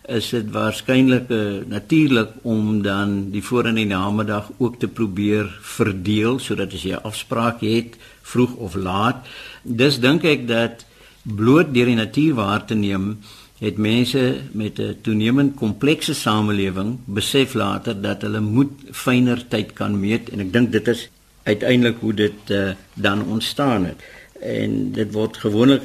is 0.08 0.30
dit 0.30 0.50
waarskynlik 0.50 1.30
uh, 1.30 1.66
natuurlik 1.66 2.30
om 2.42 2.82
dan 2.82 3.30
die 3.30 3.42
voor 3.42 3.64
en 3.64 3.74
die 3.74 3.86
namiddag 3.86 4.50
ook 4.56 4.78
te 4.78 4.88
probeer 4.88 5.58
verdeel 5.60 6.38
sodat 6.38 6.72
as 6.72 6.82
jy 6.82 6.92
'n 6.92 7.02
afspraak 7.02 7.60
het 7.60 7.96
vroeg 8.22 8.54
of 8.54 8.74
laat. 8.74 9.26
Dis 9.62 10.00
dink 10.00 10.24
ek 10.24 10.48
dat 10.48 10.86
bloot 11.22 11.74
deur 11.74 11.86
die 11.86 11.94
natuur 11.94 12.34
waar 12.34 12.64
te 12.64 12.74
neem 12.74 13.18
het 13.58 13.76
mense 13.76 14.40
met 14.52 14.78
'n 14.78 14.96
toenemend 15.02 15.54
komplekse 15.54 16.14
samelewing 16.14 16.98
besef 17.04 17.54
later 17.54 18.00
dat 18.00 18.22
hulle 18.22 18.40
moet 18.40 18.70
fyner 18.90 19.48
tyd 19.48 19.72
kan 19.72 20.00
meet 20.00 20.28
en 20.28 20.40
ek 20.40 20.52
dink 20.52 20.72
dit 20.72 20.88
is 20.88 21.08
uiteindelik 21.42 21.96
hoe 22.00 22.14
dit 22.14 22.50
uh, 22.50 22.70
dan 22.94 23.24
ontstaan 23.24 23.84
het. 23.84 24.02
En 24.40 24.92
dit 24.92 25.12
word 25.12 25.36
gewoonlik 25.36 25.82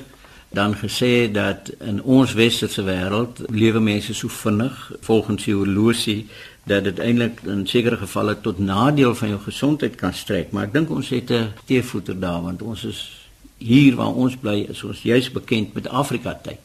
dan 0.49 0.75
gesê 0.75 1.31
dat 1.31 1.71
in 1.79 2.01
ons 2.03 2.33
westerse 2.33 2.83
wêreld 2.83 3.39
lewe 3.47 3.79
mense 3.79 4.13
so 4.13 4.27
vinnig 4.27 4.91
volgens 4.99 5.43
die 5.43 5.53
horlosie 5.55 6.27
dat 6.63 6.83
dit 6.83 6.99
eintlik 6.99 7.39
in 7.45 7.67
sekere 7.67 7.97
gevalle 7.97 8.35
tot 8.41 8.59
nadeel 8.59 9.15
van 9.15 9.29
jou 9.29 9.39
gesondheid 9.41 9.95
kan 9.95 10.13
strek. 10.13 10.51
Maar 10.51 10.67
ek 10.67 10.73
dink 10.73 10.89
ons 10.89 11.09
het 11.09 11.31
'n 11.31 11.53
teevoeter 11.65 12.19
daar 12.19 12.41
want 12.41 12.61
ons 12.61 12.83
is 12.83 13.29
hier 13.57 13.95
waar 13.95 14.13
ons 14.13 14.35
bly 14.35 14.65
is 14.69 14.83
ons 14.83 15.01
juis 15.01 15.31
bekend 15.31 15.73
met 15.73 15.87
Afrika 15.87 16.39
tyd. 16.43 16.59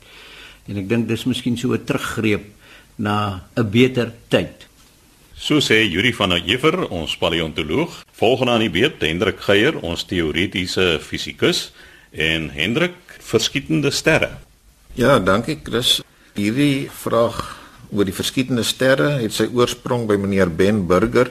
En 0.67 0.77
ek 0.77 0.89
dink 0.89 1.09
dis 1.09 1.25
miskien 1.25 1.57
so 1.57 1.73
'n 1.73 1.85
teruggreep 1.85 2.45
na 2.97 3.43
'n 3.57 3.71
beter 3.71 4.13
tyd. 4.29 4.67
So 5.37 5.61
sê 5.61 5.85
Yuri 5.85 6.15
van 6.15 6.31
der 6.31 6.41
Heever, 6.41 6.89
ons 6.89 7.17
paleontoloog. 7.17 8.05
Volgende 8.13 8.53
aan 8.53 8.61
die 8.61 8.71
beurt 8.71 9.03
Hendrik 9.03 9.41
Geier, 9.41 9.77
ons 9.83 10.05
teoretiese 10.05 10.99
fisikus 11.01 11.73
en 12.11 12.51
Hendrik 12.51 12.95
verskietende 13.21 13.91
sterre. 13.91 14.39
Ja, 14.95 15.19
dankie 15.19 15.59
Chris. 15.63 16.01
Hierdie 16.35 16.89
vraag 16.89 17.57
oor 17.93 18.05
die 18.05 18.17
verskietende 18.17 18.65
sterre 18.65 19.19
het 19.21 19.35
sy 19.37 19.47
oorsprong 19.53 20.07
by 20.09 20.17
meneer 20.17 20.49
Ben 20.49 20.87
Burger 20.89 21.31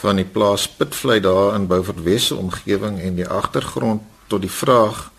van 0.00 0.16
die 0.16 0.28
plaas 0.28 0.66
Pitvlei 0.68 1.20
daar 1.20 1.54
in 1.56 1.68
Beaufort 1.68 2.02
Wes 2.04 2.30
omgewing 2.32 2.98
en 3.00 3.16
die 3.16 3.28
agtergrond 3.28 4.02
tot 4.28 4.42
die 4.44 4.52
vraag 4.52 5.10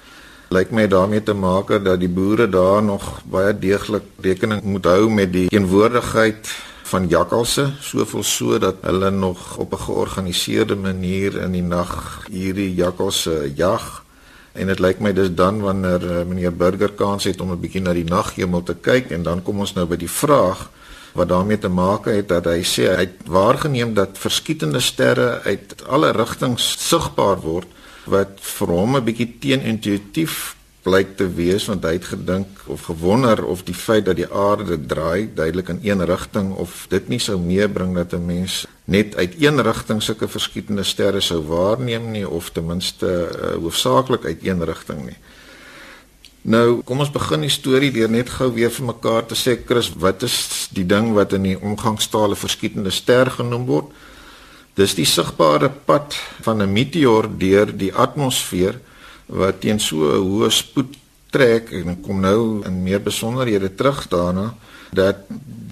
lyk 0.50 0.72
my 0.72 0.88
daarmee 0.88 1.24
te 1.24 1.34
maak 1.36 1.74
dat 1.84 2.00
die 2.00 2.10
boere 2.10 2.48
daar 2.50 2.84
nog 2.84 3.20
baie 3.28 3.52
deeglik 3.52 4.04
rekening 4.24 4.64
moet 4.64 4.86
hou 4.88 5.10
met 5.12 5.34
die 5.34 5.48
teenwoordigheid 5.52 6.52
van 6.88 7.08
jakkalse. 7.12 7.66
Soveel 7.84 8.24
so 8.24 8.60
dat 8.60 8.76
hulle 8.82 9.10
nog 9.12 9.58
op 9.58 9.74
'n 9.74 9.84
georganiseerde 9.84 10.76
manier 10.76 11.36
in 11.36 11.52
die 11.52 11.64
nag 11.64 12.24
hierdie 12.32 12.74
jakkalse 12.76 13.52
jag. 13.56 14.04
En 14.54 14.68
dit 14.68 14.80
lyk 14.80 15.00
my 15.00 15.14
dis 15.14 15.36
dan 15.36 15.62
wanneer 15.62 16.04
uh, 16.04 16.26
meneer 16.26 16.56
Burger 16.56 16.92
kans 16.92 17.24
het 17.24 17.42
om 17.42 17.52
'n 17.52 17.60
bietjie 17.60 17.82
na 17.82 17.94
die 17.94 18.04
naghemel 18.04 18.64
te 18.64 18.76
kyk. 18.76 19.12
En 19.12 19.24
dan 19.24 19.44
kom 19.44 19.60
ons 19.60 19.74
nou 19.74 19.86
by 19.86 19.96
die 19.96 20.12
vraag 20.12 20.70
wat 21.14 21.30
daarmee 21.30 21.58
te 21.58 21.68
maak 21.68 22.06
het 22.06 22.28
dat 22.28 22.46
hy 22.46 22.62
sê 22.64 22.88
hy 22.96 23.06
het 23.10 23.16
waargeneem 23.26 23.94
dat 23.94 24.18
verskietende 24.18 24.80
sterre 24.80 25.42
uit 25.44 25.76
alle 25.88 26.12
rigtings 26.12 26.76
sigbaar 26.88 27.42
word 27.42 27.68
wat 28.08 28.40
vir 28.42 28.68
hom 28.68 28.96
'n 28.96 29.04
bietjie 29.04 29.30
teenintuïtief 29.40 30.56
blyk 30.88 31.16
te 31.20 31.28
wees 31.36 31.66
want 31.68 31.84
hy 31.84 31.98
het 31.98 32.08
gedink 32.14 32.64
of 32.72 32.88
gewonder 32.88 33.44
of 33.46 33.64
die 33.68 33.76
feit 33.76 34.06
dat 34.08 34.20
die 34.20 34.30
aarde 34.32 34.78
draai 34.80 35.30
duidelik 35.36 35.70
in 35.74 35.80
een 35.84 36.06
rigting 36.06 36.54
of 36.56 36.86
dit 36.90 37.10
nie 37.12 37.20
sou 37.20 37.38
meebring 37.40 37.96
dat 37.96 38.14
'n 38.14 38.26
mens 38.26 38.66
net 38.86 39.16
uit 39.16 39.36
een 39.42 39.62
rigting 39.62 40.02
sulke 40.04 40.28
verskietende 40.28 40.84
sterre 40.84 41.22
sou 41.22 41.42
waarneem 41.48 42.12
nie 42.12 42.28
of 42.28 42.50
ten 42.50 42.66
minste 42.66 43.08
uh, 43.08 43.56
hoofsaaklik 43.64 44.26
uit 44.26 44.46
een 44.46 44.64
rigting 44.64 45.06
nie. 45.06 45.18
Nou, 46.48 46.82
kom 46.88 47.00
ons 47.00 47.12
begin 47.12 47.42
die 47.44 47.52
storie 47.52 47.92
deur 47.92 48.10
net 48.10 48.30
gou 48.30 48.54
weer 48.54 48.72
vir 48.72 48.86
mekaar 48.86 49.26
te 49.28 49.36
sê 49.36 49.58
Chris, 49.66 49.90
wat 50.00 50.24
is 50.24 50.70
die 50.72 50.86
ding 50.86 51.12
wat 51.14 51.34
in 51.34 51.44
die 51.44 51.58
omgangstale 51.60 52.36
verskietende 52.36 52.92
ster 52.92 53.32
genoem 53.32 53.66
word? 53.66 53.92
Dis 54.78 54.94
die 54.94 55.08
sigbare 55.10 55.70
pad 55.70 56.14
van 56.46 56.62
'n 56.62 56.72
meteoor 56.72 57.26
deur 57.38 57.78
die 57.78 57.94
atmosfeer 57.94 58.80
wat 59.26 59.62
teen 59.62 59.80
so 59.80 59.96
'n 60.06 60.22
hoë 60.22 60.50
spoed 60.52 60.94
trek 61.32 61.72
en 61.72 62.02
kom 62.02 62.20
nou 62.20 62.62
in 62.66 62.84
meer 62.84 63.02
besonderhede 63.02 63.76
terug 63.76 64.08
daarna 64.08 64.54
dat 64.92 65.18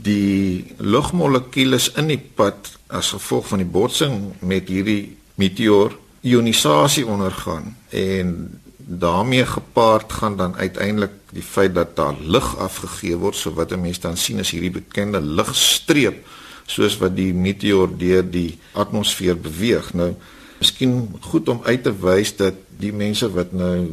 die 0.02 0.74
lugmolekules 0.78 1.92
in 1.96 2.08
die 2.08 2.24
pad 2.36 2.78
as 2.88 3.14
gevolg 3.16 3.48
van 3.48 3.58
die 3.58 3.74
botsing 3.78 4.34
met 4.40 4.68
hierdie 4.68 5.18
meteoor 5.36 5.92
ionisasie 6.22 7.06
ondergaan 7.06 7.78
en 7.90 8.60
daarmee 8.78 9.46
gepaard 9.46 10.14
gaan 10.14 10.38
dan 10.38 10.56
uiteindelik 10.56 11.12
die 11.32 11.44
feit 11.44 11.74
dat 11.76 11.96
daar 11.96 12.16
lig 12.20 12.58
afgegee 12.58 13.18
word. 13.18 13.36
So 13.36 13.54
wat 13.54 13.72
'n 13.72 13.82
mens 13.82 14.00
dan 14.00 14.18
sien 14.18 14.40
is 14.40 14.52
hierdie 14.52 14.72
bekende 14.72 15.22
ligstreep 15.22 16.26
soos 16.66 16.98
wat 16.98 17.16
die 17.16 17.34
meteoor 17.34 17.98
deur 17.98 18.24
die 18.24 18.58
atmosfeer 18.74 19.38
beweeg 19.38 19.94
nou 19.94 20.14
miskien 20.60 21.16
goed 21.22 21.50
om 21.50 21.62
uit 21.66 21.84
te 21.84 21.94
wys 22.02 22.36
dat 22.38 22.56
die 22.80 22.94
mense 22.94 23.30
wat 23.32 23.52
nou 23.54 23.88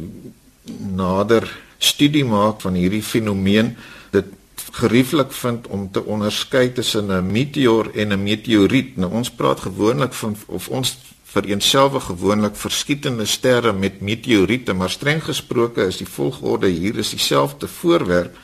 nader 0.95 1.47
studie 1.77 2.25
maak 2.25 2.61
van 2.63 2.77
hierdie 2.79 3.03
fenomeen 3.03 3.75
dit 4.11 4.31
gerieflik 4.73 5.31
vind 5.31 5.67
om 5.67 5.89
te 5.91 6.03
onderskei 6.03 6.71
tussen 6.73 7.11
'n 7.11 7.31
meteoor 7.31 7.91
en 7.93 8.13
'n 8.13 8.23
meteoriet. 8.23 8.97
Nou 8.97 9.11
ons 9.11 9.31
praat 9.31 9.59
gewoonlik 9.59 10.13
van 10.13 10.35
of 10.45 10.67
ons 10.69 10.97
vereenselwig 11.23 12.03
gewoonlik 12.03 12.55
verskietende 12.55 13.25
sterre 13.25 13.73
met 13.73 14.01
meteoriete, 14.01 14.73
maar 14.73 14.89
streng 14.89 15.23
gesproke 15.23 15.85
is 15.85 15.97
die 15.97 16.07
volgorde 16.07 16.67
hier 16.67 16.97
is 16.97 17.09
dieselfde 17.09 17.67
voorwerp 17.67 18.37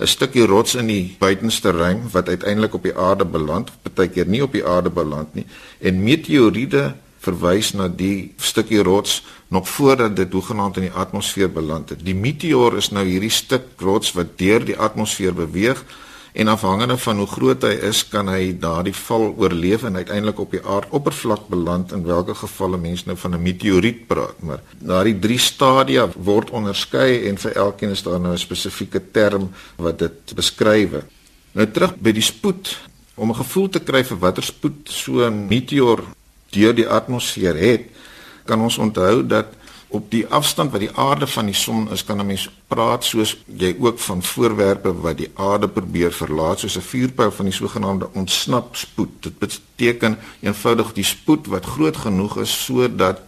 'n 0.00 0.06
stukkie 0.06 0.46
rots 0.46 0.74
in 0.74 0.86
die 0.86 1.16
buitenste 1.18 1.70
ruim 1.70 2.08
wat 2.12 2.28
uiteindelik 2.28 2.74
op 2.74 2.82
die 2.82 2.96
aarde 2.96 3.24
beland, 3.24 3.70
partykeer 3.82 4.26
nie 4.26 4.42
op 4.42 4.52
die 4.52 4.64
aarde 4.64 4.90
beland 4.90 5.34
nie. 5.34 5.46
En 5.78 6.02
meteoriete 6.02 6.94
verwys 7.20 7.74
na 7.76 7.88
die 7.88 8.32
stukkie 8.36 8.82
rots 8.82 9.20
nog 9.48 9.68
voordat 9.68 10.16
dit 10.16 10.32
hoegenaamd 10.32 10.76
in 10.76 10.88
die 10.88 10.96
atmosfeer 10.96 11.50
beland 11.52 11.88
het. 11.92 12.04
Die 12.04 12.14
meteoor 12.14 12.76
is 12.76 12.90
nou 12.90 13.04
hierdie 13.04 13.30
stuk 13.30 13.66
rots 13.76 14.14
wat 14.16 14.38
deur 14.40 14.64
die 14.64 14.78
atmosfeer 14.78 15.34
beweeg 15.34 15.84
en 16.32 16.48
afhangende 16.48 16.96
van 16.96 17.18
hoe 17.18 17.26
groot 17.26 17.62
hy 17.62 17.72
is, 17.88 18.02
kan 18.08 18.28
hy 18.28 18.52
daardie 18.58 18.94
val 18.94 19.34
oorleef 19.36 19.82
en 19.88 19.96
uiteindelik 19.96 20.38
op 20.38 20.50
die 20.54 20.62
aardoppervlak 20.62 21.48
beland 21.50 21.92
in 21.92 22.04
watter 22.06 22.38
geval 22.38 22.78
mense 22.78 23.06
nou 23.06 23.16
van 23.18 23.34
'n 23.34 23.42
meteoriet 23.42 24.06
praat. 24.06 24.42
Maar 24.42 24.60
daardie 24.78 25.18
drie 25.18 25.38
stadia 25.38 26.08
word 26.16 26.50
onderskei 26.50 27.28
en 27.28 27.38
vir 27.38 27.52
elkeen 27.56 27.90
is 27.90 28.02
daar 28.02 28.20
nou 28.20 28.32
'n 28.32 28.38
spesifieke 28.38 29.10
term 29.10 29.50
wat 29.76 29.98
dit 29.98 30.34
beskryf. 30.34 30.90
Nou 31.52 31.66
terug 31.70 31.96
by 31.96 32.12
die 32.12 32.22
spoed 32.22 32.78
om 33.14 33.30
'n 33.30 33.42
gevoel 33.42 33.68
te 33.68 33.80
kry 33.80 34.04
vir 34.04 34.18
watter 34.18 34.42
spoed 34.42 34.88
so 34.88 35.26
'n 35.26 35.46
meteoor 35.46 36.00
deur 36.50 36.74
die 36.74 36.88
atmosfeer 36.88 37.56
het, 37.56 37.82
kan 38.44 38.60
ons 38.60 38.78
onthou 38.78 39.26
dat 39.26 39.46
op 39.90 40.10
die 40.10 40.26
afstand 40.26 40.70
wat 40.70 40.80
die 40.80 40.92
aarde 40.94 41.26
van 41.26 41.46
die 41.50 41.54
son 41.54 41.90
is, 41.90 42.04
kan 42.04 42.20
'n 42.20 42.26
mens 42.26 42.48
praat 42.68 43.04
soos 43.04 43.36
jy 43.46 43.76
ook 43.80 43.98
van 43.98 44.22
voorwerpe 44.22 44.92
wat 45.00 45.16
die 45.16 45.30
aarde 45.34 45.68
probeer 45.68 46.12
verlaat, 46.12 46.58
soos 46.58 46.76
'n 46.76 46.90
vuurpyl 46.92 47.30
van 47.30 47.44
die 47.44 47.54
sogenaamde 47.54 48.08
ontsnapspoed. 48.12 49.22
Dit 49.22 49.38
beteken 49.38 50.18
eenvoudig 50.40 50.92
die 50.92 51.04
spoed 51.04 51.46
wat 51.46 51.64
groot 51.64 51.96
genoeg 51.96 52.38
is 52.38 52.64
sodat 52.64 53.20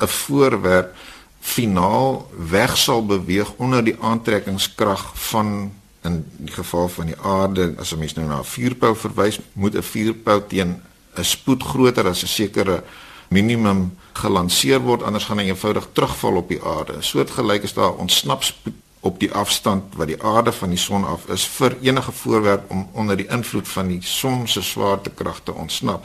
'n 0.00 0.06
voorwerp 0.06 0.94
finaal 1.40 2.30
weg 2.36 2.76
sal 2.76 3.06
beweeg 3.06 3.52
onder 3.56 3.84
die 3.84 3.96
aantrekkingskrag 4.00 5.12
van 5.14 5.72
in 6.02 6.24
die 6.36 6.52
geval 6.52 6.88
van 6.88 7.06
die 7.06 7.20
aarde 7.22 7.74
as 7.78 7.92
'n 7.92 7.98
mens 7.98 8.14
nou 8.14 8.26
na 8.26 8.38
'n 8.38 8.44
vuurpyl 8.44 8.94
verwys, 8.94 9.38
moet 9.52 9.74
'n 9.74 9.82
vuurpyl 9.82 10.46
teen 10.46 10.82
'n 11.16 11.24
spoed 11.24 11.62
groter 11.62 12.08
as 12.08 12.22
'n 12.22 12.26
sekere 12.26 12.82
minimum 13.30 13.90
gelanseer 14.18 14.82
word 14.82 15.02
anders 15.06 15.24
gaan 15.30 15.38
hy 15.38 15.50
eenvoudig 15.52 15.86
terugval 15.94 16.40
op 16.42 16.48
die 16.50 16.60
aarde. 16.66 16.98
Soortgelyk 17.00 17.62
is 17.68 17.74
daar 17.76 17.94
ontsnapspoed 18.02 18.78
op 19.00 19.20
die 19.20 19.30
afstand 19.32 19.94
wat 19.96 20.10
die 20.10 20.18
aarde 20.22 20.52
van 20.52 20.74
die 20.74 20.78
son 20.78 21.06
af 21.08 21.24
is 21.32 21.46
vir 21.56 21.76
enige 21.80 22.12
voorwerp 22.12 22.70
om 22.70 22.88
onder 22.92 23.16
die 23.16 23.28
invloed 23.32 23.68
van 23.68 23.88
die 23.88 24.02
son 24.04 24.44
se 24.48 24.62
swaartekrag 24.62 25.40
te 25.44 25.54
ontsnap. 25.54 26.04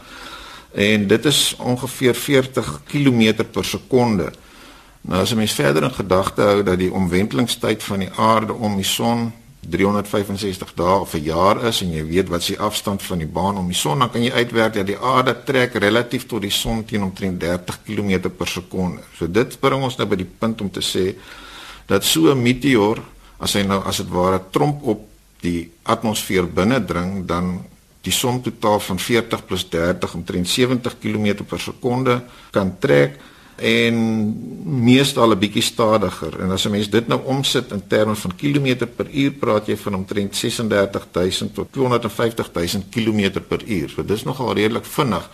En 0.71 1.07
dit 1.07 1.25
is 1.25 1.55
ongeveer 1.59 2.15
40 2.15 2.81
km 2.87 3.43
per 3.51 3.65
sekonde. 3.65 4.31
Nou 5.01 5.21
as 5.21 5.33
jy 5.33 5.37
mens 5.37 5.57
verder 5.57 5.83
in 5.83 5.97
gedagte 5.97 6.41
hou 6.41 6.63
dat 6.63 6.79
die 6.79 6.91
omwentelingstyd 6.93 7.83
van 7.83 8.05
die 8.05 8.11
aarde 8.15 8.53
om 8.53 8.75
die 8.79 8.87
son 8.87 9.31
365 9.69 10.73
dae 10.75 10.99
of 10.99 11.13
'n 11.13 11.23
jaar 11.23 11.63
is 11.65 11.81
en 11.81 11.91
jy 11.91 12.05
weet 12.05 12.29
wat 12.29 12.43
se 12.43 12.57
afstand 12.57 13.03
van 13.03 13.17
die 13.17 13.27
baan 13.27 13.57
om 13.57 13.67
die 13.67 13.75
son 13.75 13.99
dan 13.99 14.11
kan 14.11 14.23
jy 14.23 14.31
uitwerk 14.31 14.73
dat 14.73 14.87
die 14.87 14.99
aarde 14.99 15.43
trek 15.43 15.73
relatief 15.73 16.25
tot 16.25 16.41
die 16.41 16.51
son 16.51 16.85
teen 16.85 17.03
omtrent 17.03 17.39
30 17.39 17.79
km 17.83 18.29
per 18.29 18.47
sekonde. 18.47 19.01
So 19.17 19.27
dit 19.27 19.59
bring 19.59 19.83
ons 19.83 19.97
nou 19.97 20.07
by 20.07 20.15
die 20.15 20.31
punt 20.39 20.61
om 20.61 20.71
te 20.71 20.81
sê 20.81 21.15
dat 21.85 22.03
so 22.03 22.31
'n 22.31 22.41
meteoor 22.41 22.99
as 23.39 23.53
hy 23.53 23.63
nou 23.63 23.83
as 23.83 23.97
dit 23.97 24.09
ware 24.09 24.41
tromp 24.51 24.83
op 24.83 25.07
die 25.41 25.71
atmosfeer 25.83 26.47
binne 26.47 26.85
dring 26.85 27.25
dan 27.25 27.65
die 28.01 28.13
son 28.13 28.41
totaal 28.41 28.79
van 28.79 28.99
40 28.99 29.41
+ 29.45 29.69
30 29.69 30.13
omtrent 30.13 30.47
70 30.47 30.99
km 30.99 31.43
per 31.43 31.59
sekonde 31.59 32.23
kan 32.51 32.75
trek 32.79 33.19
en 33.55 33.95
meestal 34.83 35.31
'n 35.31 35.39
bietjie 35.39 35.61
stadiger. 35.61 36.39
En 36.39 36.51
as 36.51 36.65
'n 36.65 36.71
mens 36.71 36.89
dit 36.89 37.07
nou 37.07 37.21
omsit 37.23 37.71
in 37.71 37.87
terme 37.87 38.15
van 38.15 38.35
kilometer 38.35 38.87
per 38.87 39.09
uur, 39.09 39.31
praat 39.31 39.67
jy 39.67 39.77
van 39.77 39.95
omtrent 39.95 40.35
36000 40.35 41.53
tot 41.53 41.67
250000 41.71 42.85
kilometer 42.89 43.41
per 43.41 43.63
uur. 43.67 43.89
So 43.89 44.05
dis 44.05 44.23
nogal 44.23 44.53
redelik 44.53 44.85
vinnig. 44.85 45.29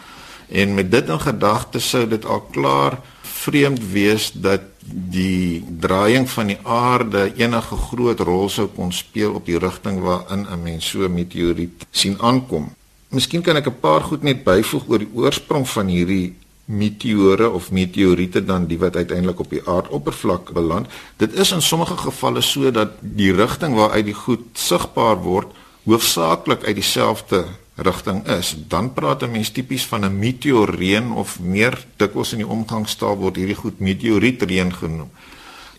En 0.49 0.73
met 0.73 0.91
dit 0.91 1.09
in 1.09 1.19
gedagte 1.19 1.79
sou 1.79 2.07
dit 2.07 2.25
al 2.25 2.41
klaar 2.41 2.99
vreemd 3.21 3.91
wees 3.91 4.31
dat 4.33 4.61
die 4.85 5.63
draaiing 5.79 6.29
van 6.29 6.47
die 6.47 6.57
aarde 6.63 7.31
enige 7.35 7.75
groot 7.75 8.19
rol 8.19 8.49
sou 8.49 8.67
kon 8.75 8.91
speel 8.91 9.33
op 9.33 9.45
die 9.45 9.57
rigting 9.57 9.99
waarin 9.99 10.45
'n 10.49 10.63
mens 10.63 10.89
so 10.89 11.09
meteoriet 11.09 11.85
sien 11.91 12.17
aankom. 12.19 12.69
Miskien 13.09 13.41
kan 13.41 13.55
ek 13.55 13.67
'n 13.67 13.79
paar 13.79 14.01
goed 14.01 14.23
net 14.23 14.43
byvoeg 14.43 14.83
oor 14.87 14.99
die 14.99 15.13
oorsprong 15.13 15.69
van 15.69 15.87
hierdie 15.87 16.35
meteore 16.71 17.49
of 17.49 17.71
meteoriete 17.71 18.43
dan 18.45 18.65
die 18.65 18.79
wat 18.79 18.95
uiteindelik 18.95 19.39
op 19.39 19.49
die 19.49 19.61
aardoppervlak 19.65 20.51
beland. 20.55 20.87
Dit 21.17 21.33
is 21.33 21.51
in 21.51 21.61
sommige 21.61 21.97
gevalle 21.97 22.41
so 22.41 22.71
dat 22.71 22.95
die 22.99 23.33
rigting 23.35 23.75
waaruit 23.75 24.05
die 24.05 24.17
goed 24.17 24.45
sigbaar 24.53 25.19
word 25.21 25.51
hoofsaaklik 25.83 26.63
uit 26.63 26.75
dieselfde 26.75 27.45
rigting 27.75 28.27
is. 28.27 28.55
Dan 28.67 28.93
praat 28.93 29.23
'n 29.23 29.31
mens 29.31 29.49
tipies 29.49 29.85
van 29.85 30.05
'n 30.05 30.19
meteoreën 30.19 31.11
of 31.11 31.39
meer 31.39 31.85
dikwels 31.95 32.31
in 32.31 32.37
die 32.37 32.47
omgangstaal 32.47 33.17
word 33.17 33.35
hierdie 33.35 33.55
goed 33.55 33.79
meteorietreën 33.79 34.73
genoem. 34.73 35.11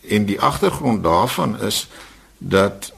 En 0.08 0.25
die 0.25 0.40
agtergrond 0.40 1.02
daarvan 1.02 1.61
is 1.61 1.88
dat 2.38 2.91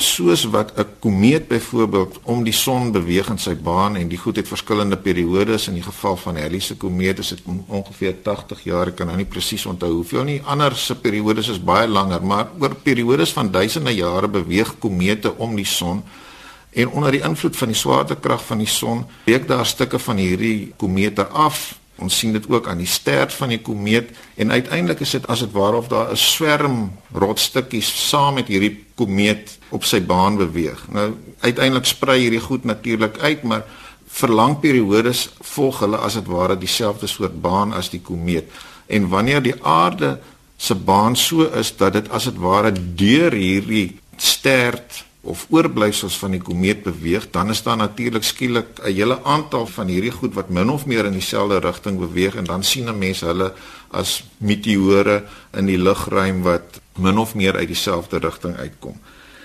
soos 0.00 0.44
wat 0.44 0.72
'n 0.76 0.86
komeet 0.98 1.48
byvoorbeeld 1.48 2.20
om 2.22 2.44
die 2.44 2.52
son 2.52 2.92
beweeg 2.92 3.28
in 3.28 3.38
sy 3.38 3.54
baan 3.54 3.96
en 3.96 4.08
die 4.08 4.18
goed 4.18 4.36
het 4.36 4.48
verskillende 4.48 4.96
periodes 4.96 5.68
in 5.68 5.74
die 5.74 5.82
geval 5.82 6.16
van 6.16 6.36
Halley 6.36 6.60
se 6.60 6.76
komeet 6.76 7.18
is 7.18 7.28
dit 7.28 7.42
ongeveer 7.66 8.14
80 8.22 8.64
jaar 8.64 8.86
ek 8.86 8.96
kan 8.96 9.06
nou 9.06 9.16
nie 9.16 9.26
presies 9.26 9.66
onthou 9.66 9.92
hoeveel 9.92 10.24
nie 10.24 10.42
ander 10.44 10.76
se 10.76 10.94
periodes 10.94 11.48
is 11.48 11.64
baie 11.64 11.88
langer 11.88 12.22
maar 12.22 12.48
oor 12.58 12.74
periodes 12.74 13.32
van 13.32 13.50
duisende 13.50 13.94
jare 13.94 14.28
beweeg 14.28 14.78
komete 14.78 15.36
om 15.36 15.56
die 15.56 15.64
son 15.64 16.02
en 16.70 16.88
onder 16.88 17.10
die 17.10 17.22
invloed 17.22 17.56
van 17.56 17.68
die 17.68 17.76
swaartekrag 17.76 18.44
van 18.44 18.58
die 18.58 18.66
son 18.66 19.06
breek 19.24 19.48
daar 19.48 19.66
stukke 19.66 19.98
van 19.98 20.16
hierdie 20.16 20.72
komete 20.76 21.26
af 21.26 21.79
Ons 22.00 22.18
sien 22.18 22.32
dit 22.32 22.48
ook 22.48 22.68
aan 22.68 22.80
die 22.80 22.88
stert 22.88 23.32
van 23.32 23.52
die 23.52 23.60
komeet 23.60 24.10
en 24.40 24.52
uiteindelik 24.52 25.00
is 25.04 25.10
dit 25.18 25.26
as 25.26 25.44
dit 25.44 25.52
waar 25.52 25.76
of 25.78 25.88
daar 25.88 26.10
'n 26.12 26.16
swerm 26.16 26.92
rotstukkies 27.12 28.08
saam 28.08 28.34
met 28.34 28.48
hierdie 28.48 28.84
komeet 28.94 29.58
op 29.68 29.84
sy 29.84 30.00
baan 30.02 30.36
beweeg. 30.36 30.86
Nou 30.88 31.14
uiteindelik 31.40 31.84
sprei 31.84 32.20
hierdie 32.20 32.40
goed 32.40 32.64
natuurlik 32.64 33.18
uit, 33.18 33.42
maar 33.42 33.64
vir 34.06 34.28
lang 34.28 34.58
periodes 34.60 35.28
volg 35.40 35.80
hulle 35.80 35.96
as 35.96 36.14
dit 36.14 36.26
ware 36.26 36.58
dieselfde 36.58 37.06
soort 37.06 37.40
baan 37.40 37.72
as 37.72 37.90
die 37.90 38.00
komeet. 38.00 38.50
En 38.86 39.08
wanneer 39.08 39.42
die 39.42 39.64
aarde 39.64 40.18
se 40.56 40.74
baan 40.74 41.16
so 41.16 41.42
is 41.42 41.76
dat 41.76 41.92
dit 41.92 42.10
as 42.10 42.24
dit 42.24 42.36
ware 42.36 42.72
deur 42.94 43.32
hierdie 43.32 43.98
stert 44.16 45.04
of 45.20 45.46
oorblyfsels 45.52 46.16
van 46.18 46.30
die 46.30 46.40
komeet 46.40 46.82
beweeg, 46.82 47.26
dan 47.30 47.50
is 47.52 47.62
daar 47.62 47.76
natuurlik 47.76 48.24
skielik 48.24 48.80
'n 48.80 48.92
hele 48.92 49.22
aantal 49.24 49.66
van 49.66 49.86
hierdie 49.86 50.10
goed 50.10 50.34
wat 50.34 50.48
min 50.48 50.70
of 50.70 50.86
meer 50.86 51.04
in 51.04 51.12
dieselfde 51.12 51.58
rigting 51.58 51.98
beweeg 51.98 52.34
en 52.34 52.44
dan 52.44 52.62
sien 52.62 52.88
'n 52.88 52.98
mens 52.98 53.20
hulle 53.20 53.52
as 53.90 54.24
meteore 54.38 55.24
in 55.52 55.66
die 55.66 55.78
lugruim 55.78 56.42
wat 56.42 56.80
min 56.96 57.18
of 57.18 57.34
meer 57.34 57.56
uit 57.56 57.66
dieselfde 57.66 58.18
rigting 58.18 58.56
uitkom. 58.56 58.96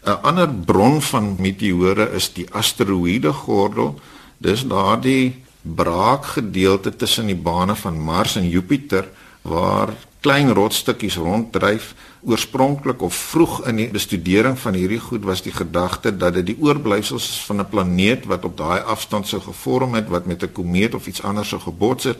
'n 0.05 0.21
Ander 0.21 0.49
bron 0.49 1.01
van 1.01 1.35
meteore 1.39 2.11
is 2.11 2.33
die 2.33 2.47
asteroïde 2.51 3.33
gordel. 3.33 3.99
Dis 4.37 4.67
daardie 4.67 5.43
braakgedeelte 5.61 6.95
tussen 6.95 7.25
die 7.25 7.35
bane 7.35 7.75
van 7.75 7.99
Mars 7.99 8.35
en 8.35 8.49
Jupiter 8.49 9.07
waar 9.45 9.93
klein 10.25 10.49
rotstukkies 10.57 11.15
ronddryf 11.21 11.93
oorspronklik 12.25 13.01
of 13.05 13.13
vroeg 13.13 13.59
in 13.69 13.77
die 13.77 13.89
bestudering 13.93 14.57
van 14.57 14.73
hierdie 14.73 14.99
goed 14.99 15.23
was 15.23 15.43
die 15.45 15.53
gedagte 15.53 16.15
dat 16.17 16.33
dit 16.39 16.47
die 16.49 16.57
oorblyfsels 16.59 17.27
van 17.45 17.61
'n 17.61 17.69
planeet 17.69 18.25
wat 18.25 18.45
op 18.45 18.57
daai 18.57 18.81
afstand 18.81 19.27
sou 19.27 19.41
gevorm 19.41 19.93
het 19.93 20.09
wat 20.09 20.25
met 20.25 20.43
'n 20.43 20.51
komeet 20.51 20.95
of 20.95 21.07
iets 21.07 21.21
anders 21.21 21.49
sou 21.49 21.61
gebots 21.61 22.03
het 22.03 22.17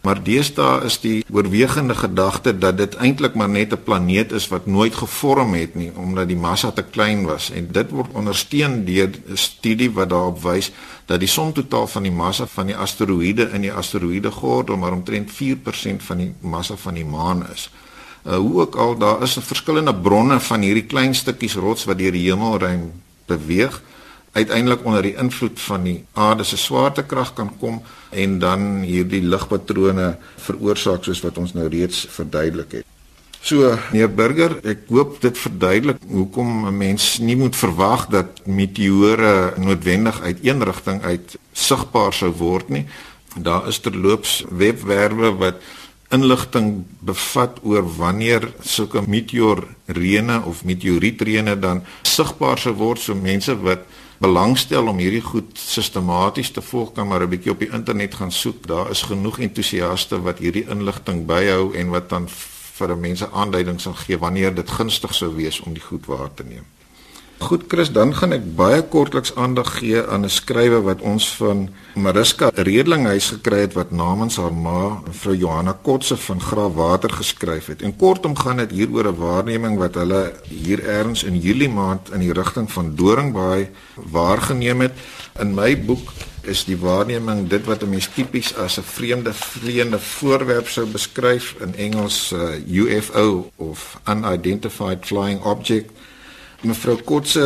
maar 0.00 0.22
deesdae 0.22 0.84
is 0.84 1.00
die 1.02 1.24
oorwegende 1.32 1.94
gedagte 1.94 2.58
dat 2.58 2.76
dit 2.78 2.94
eintlik 2.94 3.34
maar 3.34 3.48
net 3.48 3.72
'n 3.72 3.82
planeet 3.84 4.32
is 4.32 4.48
wat 4.48 4.66
nooit 4.66 4.94
gevorm 4.94 5.54
het 5.54 5.74
nie 5.74 5.90
omdat 5.94 6.28
die 6.28 6.36
massa 6.36 6.70
te 6.70 6.82
klein 6.82 7.26
was 7.26 7.50
en 7.50 7.68
dit 7.72 7.90
word 7.90 8.12
ondersteun 8.12 8.84
deur 8.84 9.10
'n 9.10 9.36
studie 9.36 9.90
wat 9.90 10.10
daarop 10.10 10.42
wys 10.42 10.70
dat 11.06 11.20
die 11.20 11.28
som 11.28 11.52
totaal 11.52 11.86
van 11.86 12.02
die 12.02 12.12
massa 12.12 12.46
van 12.46 12.66
die 12.66 12.76
asteroïde 12.76 13.50
in 13.52 13.60
die 13.60 13.72
asteroïdegordel 13.72 14.76
maar 14.76 14.92
omtrent 14.92 15.30
4% 15.30 16.02
van 16.02 16.16
die 16.16 16.32
massa 16.40 16.76
van 16.76 16.94
die 16.94 17.04
maan 17.04 17.46
is. 17.52 17.70
Uh, 18.26 18.36
hoe 18.36 18.60
ook 18.60 18.74
al 18.76 18.98
daar 18.98 19.22
is 19.22 19.38
verskillende 19.40 19.94
bronne 19.94 20.40
van 20.40 20.60
hierdie 20.60 20.86
klein 20.86 21.14
stukkies 21.14 21.54
rots 21.54 21.84
wat 21.84 21.98
deur 21.98 22.12
die 22.12 22.30
hemelruim 22.30 22.92
beweeg 23.26 23.82
uiteindelik 24.38 24.84
onder 24.86 25.02
die 25.02 25.16
invloed 25.18 25.60
van 25.60 25.86
die 25.86 25.98
aarde 26.12 26.44
se 26.46 26.56
swaartekrag 26.56 27.32
kan 27.38 27.50
kom 27.60 27.80
en 28.10 28.38
dan 28.42 28.68
hierdie 28.86 29.22
ligpatrone 29.22 30.12
veroorsaak 30.46 31.04
soos 31.04 31.24
wat 31.26 31.38
ons 31.42 31.56
nou 31.58 31.66
reeds 31.68 32.06
verduidelik 32.14 32.80
het. 32.80 32.86
So, 33.38 33.70
meneer 33.92 34.10
Burger, 34.10 34.56
ek 34.66 34.88
hoop 34.90 35.20
dit 35.22 35.38
verduidelik 35.38 36.00
hoekom 36.10 36.66
'n 36.66 36.76
mens 36.76 37.18
nie 37.22 37.36
moet 37.36 37.56
verwag 37.56 38.08
dat 38.10 38.46
meteore 38.46 39.54
noodwendig 39.56 40.20
uit 40.20 40.38
een 40.42 40.64
rigting 40.64 41.02
uit 41.02 41.38
sigbaar 41.52 42.12
sou 42.12 42.32
word 42.32 42.68
nie. 42.68 42.86
Daar 43.36 43.68
is 43.68 43.78
terloops 43.78 44.44
webwerwe 44.50 45.30
wat 45.38 45.62
inligting 46.10 46.84
bevat 47.00 47.58
oor 47.62 47.84
wanneer 47.96 48.48
sulke 48.60 49.02
meteorreëne 49.06 50.42
of 50.44 50.64
meteorietreëne 50.64 51.58
dan 51.58 51.82
sigbaar 52.02 52.58
sou 52.58 52.74
word 52.74 53.00
so 53.00 53.14
mense 53.14 53.54
wat 53.60 53.84
belangstel 54.18 54.88
om 54.90 54.98
hierdie 54.98 55.22
goed 55.22 55.58
sistematies 55.58 56.50
te 56.50 56.62
volg 56.62 56.92
kan 56.92 57.08
maar 57.08 57.22
'n 57.22 57.28
bietjie 57.28 57.52
op 57.52 57.58
die 57.58 57.72
internet 57.72 58.14
gaan 58.14 58.32
soek. 58.32 58.66
Daar 58.66 58.90
is 58.90 59.02
genoeg 59.02 59.38
entoesiaste 59.38 60.22
wat 60.22 60.38
hierdie 60.38 60.68
inligting 60.68 61.26
byhou 61.26 61.74
en 61.74 61.88
wat 61.88 62.08
dan 62.08 62.28
vir 62.78 62.96
mense 62.96 63.30
aanduidings 63.30 63.82
sal 63.82 63.94
gee 63.94 64.18
wanneer 64.18 64.54
dit 64.54 64.70
gunstig 64.70 65.14
sou 65.14 65.34
wees 65.34 65.60
om 65.60 65.72
die 65.72 65.82
goed 65.82 66.06
waar 66.06 66.34
te 66.34 66.44
neem. 66.44 66.77
Goed 67.38 67.64
Chris, 67.68 67.92
dan 67.94 68.10
gaan 68.18 68.34
ek 68.34 68.46
baie 68.58 68.80
kortliks 68.90 69.30
aandag 69.38 69.68
gee 69.78 70.00
aan 70.02 70.26
'n 70.26 70.30
skrywe 70.30 70.80
wat 70.82 71.00
ons 71.06 71.28
van 71.38 71.68
Mariska 71.94 72.50
Redlinghuis 72.54 73.28
gekry 73.30 73.60
het 73.60 73.74
wat 73.78 73.90
namens 73.90 74.36
haar 74.36 74.52
ma, 74.52 74.98
mevrou 75.06 75.36
Johanna 75.36 75.78
Kotse 75.82 76.16
van 76.16 76.40
Graafwater 76.40 77.10
geskryf 77.10 77.66
het. 77.66 77.82
En 77.82 77.96
kortom 77.96 78.34
gaan 78.36 78.56
dit 78.56 78.70
hier 78.70 78.90
oor 78.90 79.06
'n 79.06 79.16
waarneming 79.16 79.78
wat 79.78 79.94
hulle 79.94 80.32
hier 80.48 80.82
eers 80.82 81.22
in 81.22 81.38
Julie 81.38 81.68
maand 81.68 82.10
in 82.10 82.20
die 82.20 82.32
rigting 82.32 82.72
van 82.72 82.94
Doringbaai 82.94 83.68
waargeneem 83.94 84.80
het. 84.80 84.92
In 85.38 85.54
my 85.54 85.84
boek 85.84 86.10
is 86.42 86.64
die 86.64 86.76
waarneming 86.76 87.48
dit 87.48 87.64
wat 87.64 87.82
'n 87.82 87.88
mens 87.88 88.08
tipies 88.14 88.56
as 88.56 88.78
'n 88.78 88.82
vreemde 88.82 89.32
vleiende 89.32 89.98
voorwerp 89.98 90.68
sou 90.68 90.86
beskryf 90.86 91.54
in 91.60 91.74
Engels 91.76 92.32
uh, 92.32 92.82
UFO 92.82 93.50
of 93.56 94.00
unidentified 94.08 95.06
flying 95.06 95.44
object 95.44 95.90
Mevrou 96.66 96.96
Kotse 97.06 97.42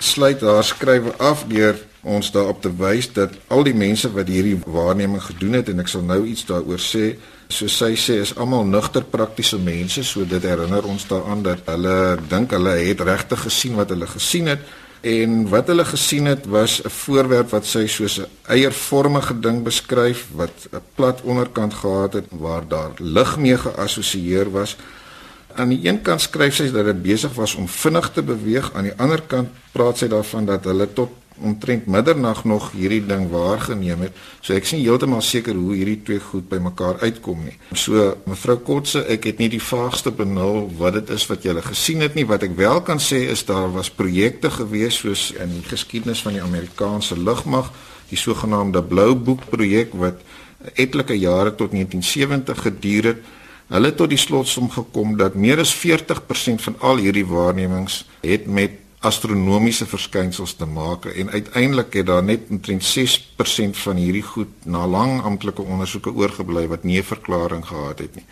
sluit 0.00 0.40
haar 0.40 0.64
skrywe 0.64 1.12
af 1.20 1.42
deur 1.50 1.76
ons 2.00 2.30
daarop 2.32 2.62
te 2.64 2.70
wys 2.72 3.10
dat 3.12 3.34
al 3.52 3.64
die 3.66 3.74
mense 3.76 4.08
wat 4.12 4.30
hierdie 4.32 4.56
waarneming 4.64 5.20
gedoen 5.20 5.58
het 5.58 5.68
en 5.68 5.82
ek 5.82 5.90
sal 5.92 6.04
nou 6.08 6.22
iets 6.24 6.46
daaroor 6.48 6.80
sê, 6.80 7.10
soos 7.52 7.76
sy 7.76 7.90
sê 8.00 8.16
is 8.22 8.32
almal 8.40 8.64
nugter 8.64 9.04
praktiese 9.04 9.58
mense, 9.60 10.00
so 10.04 10.24
dit 10.28 10.48
herinner 10.48 10.88
ons 10.88 11.04
daaraan 11.10 11.44
dat 11.44 11.68
hulle 11.68 12.16
dink 12.30 12.56
hulle 12.56 12.74
het 12.80 13.04
regtig 13.04 13.44
gesien 13.50 13.76
wat 13.76 13.92
hulle 13.92 14.08
gesien 14.08 14.48
het. 14.54 14.64
En 15.04 15.42
wat 15.52 15.68
hulle 15.68 15.84
gesien 15.84 16.24
het 16.32 16.48
was 16.48 16.80
'n 16.80 16.88
voorwerp 16.88 17.50
wat 17.52 17.66
sy 17.66 17.86
soos 17.86 18.18
'n 18.20 18.28
eiervormige 18.48 19.40
ding 19.40 19.62
beskryf 19.62 20.26
wat 20.32 20.68
'n 20.72 20.80
plat 20.94 21.20
onderkant 21.22 21.74
gehad 21.74 22.12
het 22.12 22.28
waar 22.30 22.64
daar 22.68 22.92
lig 22.98 23.36
mee 23.36 23.58
geassosieer 23.58 24.50
was 24.50 24.76
aan 25.56 25.74
die 25.74 25.82
een 25.86 26.00
kant 26.02 26.20
skryf 26.20 26.56
sy 26.58 26.70
dat 26.72 26.88
dit 26.90 27.02
besig 27.02 27.34
was 27.34 27.54
om 27.54 27.68
vinnig 27.68 28.10
te 28.14 28.22
beweeg, 28.22 28.72
aan 28.74 28.88
die 28.90 28.96
ander 28.98 29.22
kant 29.22 29.52
praat 29.72 30.00
sy 30.00 30.08
daarvan 30.12 30.48
dat 30.48 30.66
hulle 30.68 30.86
tot 30.92 31.20
omtrent 31.42 31.86
middernag 31.90 32.44
nog 32.44 32.68
hierdie 32.72 33.02
ding 33.06 33.26
waargeneem 33.30 34.04
het. 34.06 34.18
So 34.40 34.54
ek 34.54 34.68
sien 34.68 34.82
heeltemal 34.84 35.22
seker 35.24 35.56
hoe 35.58 35.74
hierdie 35.74 35.98
twee 36.06 36.22
goed 36.22 36.46
bymekaar 36.50 37.00
uitkom 37.02 37.42
nie. 37.48 37.56
So 37.74 38.12
mevrou 38.30 38.60
Kotse, 38.62 39.02
ek 39.10 39.26
het 39.32 39.42
nie 39.42 39.50
die 39.50 39.62
vaagste 39.62 40.12
benul 40.14 40.68
wat 40.78 41.00
dit 41.00 41.10
is 41.16 41.26
wat 41.30 41.42
jy 41.42 41.50
gele 41.50 41.64
gesien 41.66 42.06
het 42.06 42.14
nie. 42.14 42.26
Wat 42.30 42.46
ek 42.46 42.54
wel 42.58 42.82
kan 42.86 43.02
sê 43.02 43.24
is 43.32 43.42
daar 43.48 43.72
was 43.74 43.90
projekte 43.90 44.52
gewees 44.54 45.00
soos 45.02 45.32
in 45.34 45.58
die 45.58 45.66
geskiedenis 45.66 46.22
van 46.22 46.38
die 46.38 46.44
Amerikaanse 46.44 47.18
lugmag, 47.18 47.72
die 48.10 48.20
sogenaamde 48.20 48.84
Blou 48.86 49.14
Boek 49.18 49.48
projek 49.50 49.94
wat 49.98 50.22
etlike 50.78 51.16
jare 51.18 51.50
tot 51.54 51.74
1970 51.74 52.62
geduur 52.68 53.10
het 53.10 53.32
Hulle 53.68 53.86
het 53.86 53.96
tot 53.96 54.10
die 54.12 54.20
slotsom 54.20 54.70
gekom 54.70 55.16
dat 55.16 55.34
meer 55.34 55.58
as 55.58 55.72
40% 55.72 56.60
van 56.66 56.74
al 56.80 56.96
hierdie 57.00 57.26
waarnemings 57.26 58.04
het 58.20 58.46
met 58.46 58.80
astronomiese 59.04 59.86
verskynsels 59.86 60.54
te 60.56 60.66
maak 60.66 61.04
en 61.04 61.30
uiteindelik 61.30 61.92
het 61.92 62.06
daar 62.06 62.24
net 62.24 62.48
omtrent 62.50 62.84
6% 62.84 63.80
van 63.84 64.00
hierdie 64.00 64.24
goed 64.24 64.64
na 64.64 64.86
lang 64.86 65.22
amptelike 65.22 65.62
ondersoeke 65.62 66.12
oorgebly 66.12 66.66
wat 66.68 66.84
nie 66.84 66.98
'n 66.98 67.12
verklaring 67.12 67.66
gehad 67.66 67.98
het 67.98 68.14
nie. 68.14 68.24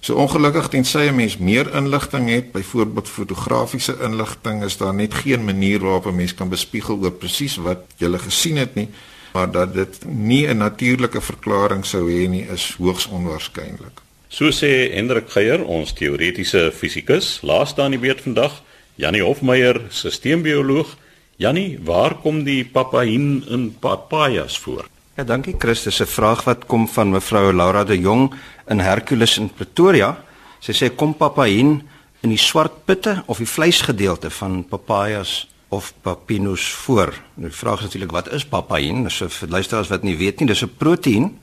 So 0.00 0.14
ongelukkig 0.14 0.68
tensy 0.68 1.08
'n 1.08 1.14
mens 1.14 1.36
meer 1.38 1.74
inligting 1.74 2.28
het, 2.28 2.52
byvoorbeeld 2.52 3.08
fotografiese 3.08 3.96
inligting, 4.02 4.62
is 4.64 4.76
daar 4.76 4.94
net 4.94 5.14
geen 5.14 5.44
manier 5.44 5.80
waarop 5.80 6.06
'n 6.06 6.14
mens 6.14 6.34
kan 6.34 6.48
bespiegel 6.48 6.98
oor 7.02 7.12
presies 7.12 7.56
wat 7.56 7.78
jy 7.96 8.18
gesien 8.18 8.56
het 8.56 8.74
nie, 8.74 8.88
maar 9.32 9.50
dat 9.50 9.74
dit 9.74 10.04
nie 10.04 10.46
'n 10.48 10.56
natuurlike 10.56 11.20
verklaring 11.20 11.84
sou 11.86 12.10
hê 12.10 12.28
nie, 12.28 12.46
is 12.48 12.74
hoogs 12.78 13.06
onwaarskynlik. 13.06 14.00
So 14.34 14.50
sê 14.50 14.90
Hendrik 14.90 15.28
Geier, 15.30 15.60
ons 15.62 15.92
teoretiese 15.94 16.72
fisikus, 16.74 17.36
laaste 17.46 17.84
aan 17.84 17.92
die 17.94 18.00
beurt 18.02 18.24
vandag, 18.24 18.56
Janie 18.98 19.22
Hofmeyer, 19.22 19.78
sisteembioloog. 19.94 20.96
Janie, 21.38 21.76
waar 21.78 22.16
kom 22.18 22.40
die 22.42 22.64
papain 22.66 23.44
in 23.46 23.68
papajas 23.78 24.56
voor? 24.58 24.88
Ja, 25.14 25.22
dankie 25.22 25.54
Chris. 25.54 25.84
Dis 25.84 26.00
'n 26.02 26.10
vraag 26.10 26.42
wat 26.50 26.66
kom 26.66 26.88
van 26.88 27.10
mevrou 27.10 27.52
Laura 27.52 27.84
de 27.84 28.00
Jong 28.00 28.34
in 28.68 28.80
Hercules 28.80 29.38
in 29.38 29.54
Pretoria. 29.54 30.24
Sy 30.60 30.72
sê 30.72 30.94
kom 30.96 31.14
papain 31.14 31.82
in 32.22 32.28
die 32.28 32.38
swart 32.38 32.84
pitte 32.84 33.22
of 33.26 33.38
die 33.38 33.46
vleisgedeelte 33.46 34.30
van 34.30 34.64
papayas 34.68 35.46
of 35.68 35.92
papinus 36.02 36.72
voor. 36.72 37.14
Nou 37.34 37.48
die 37.48 37.56
vraag 37.56 37.78
is 37.78 37.84
natuurlik 37.84 38.12
wat 38.12 38.32
is 38.32 38.44
papain? 38.44 39.10
So 39.10 39.28
vir 39.28 39.48
luisteraars 39.48 39.88
wat 39.88 40.02
nie 40.02 40.16
weet 40.16 40.40
nie, 40.40 40.46
dis 40.48 40.62
'n 40.62 40.74
proteïen 40.78 41.38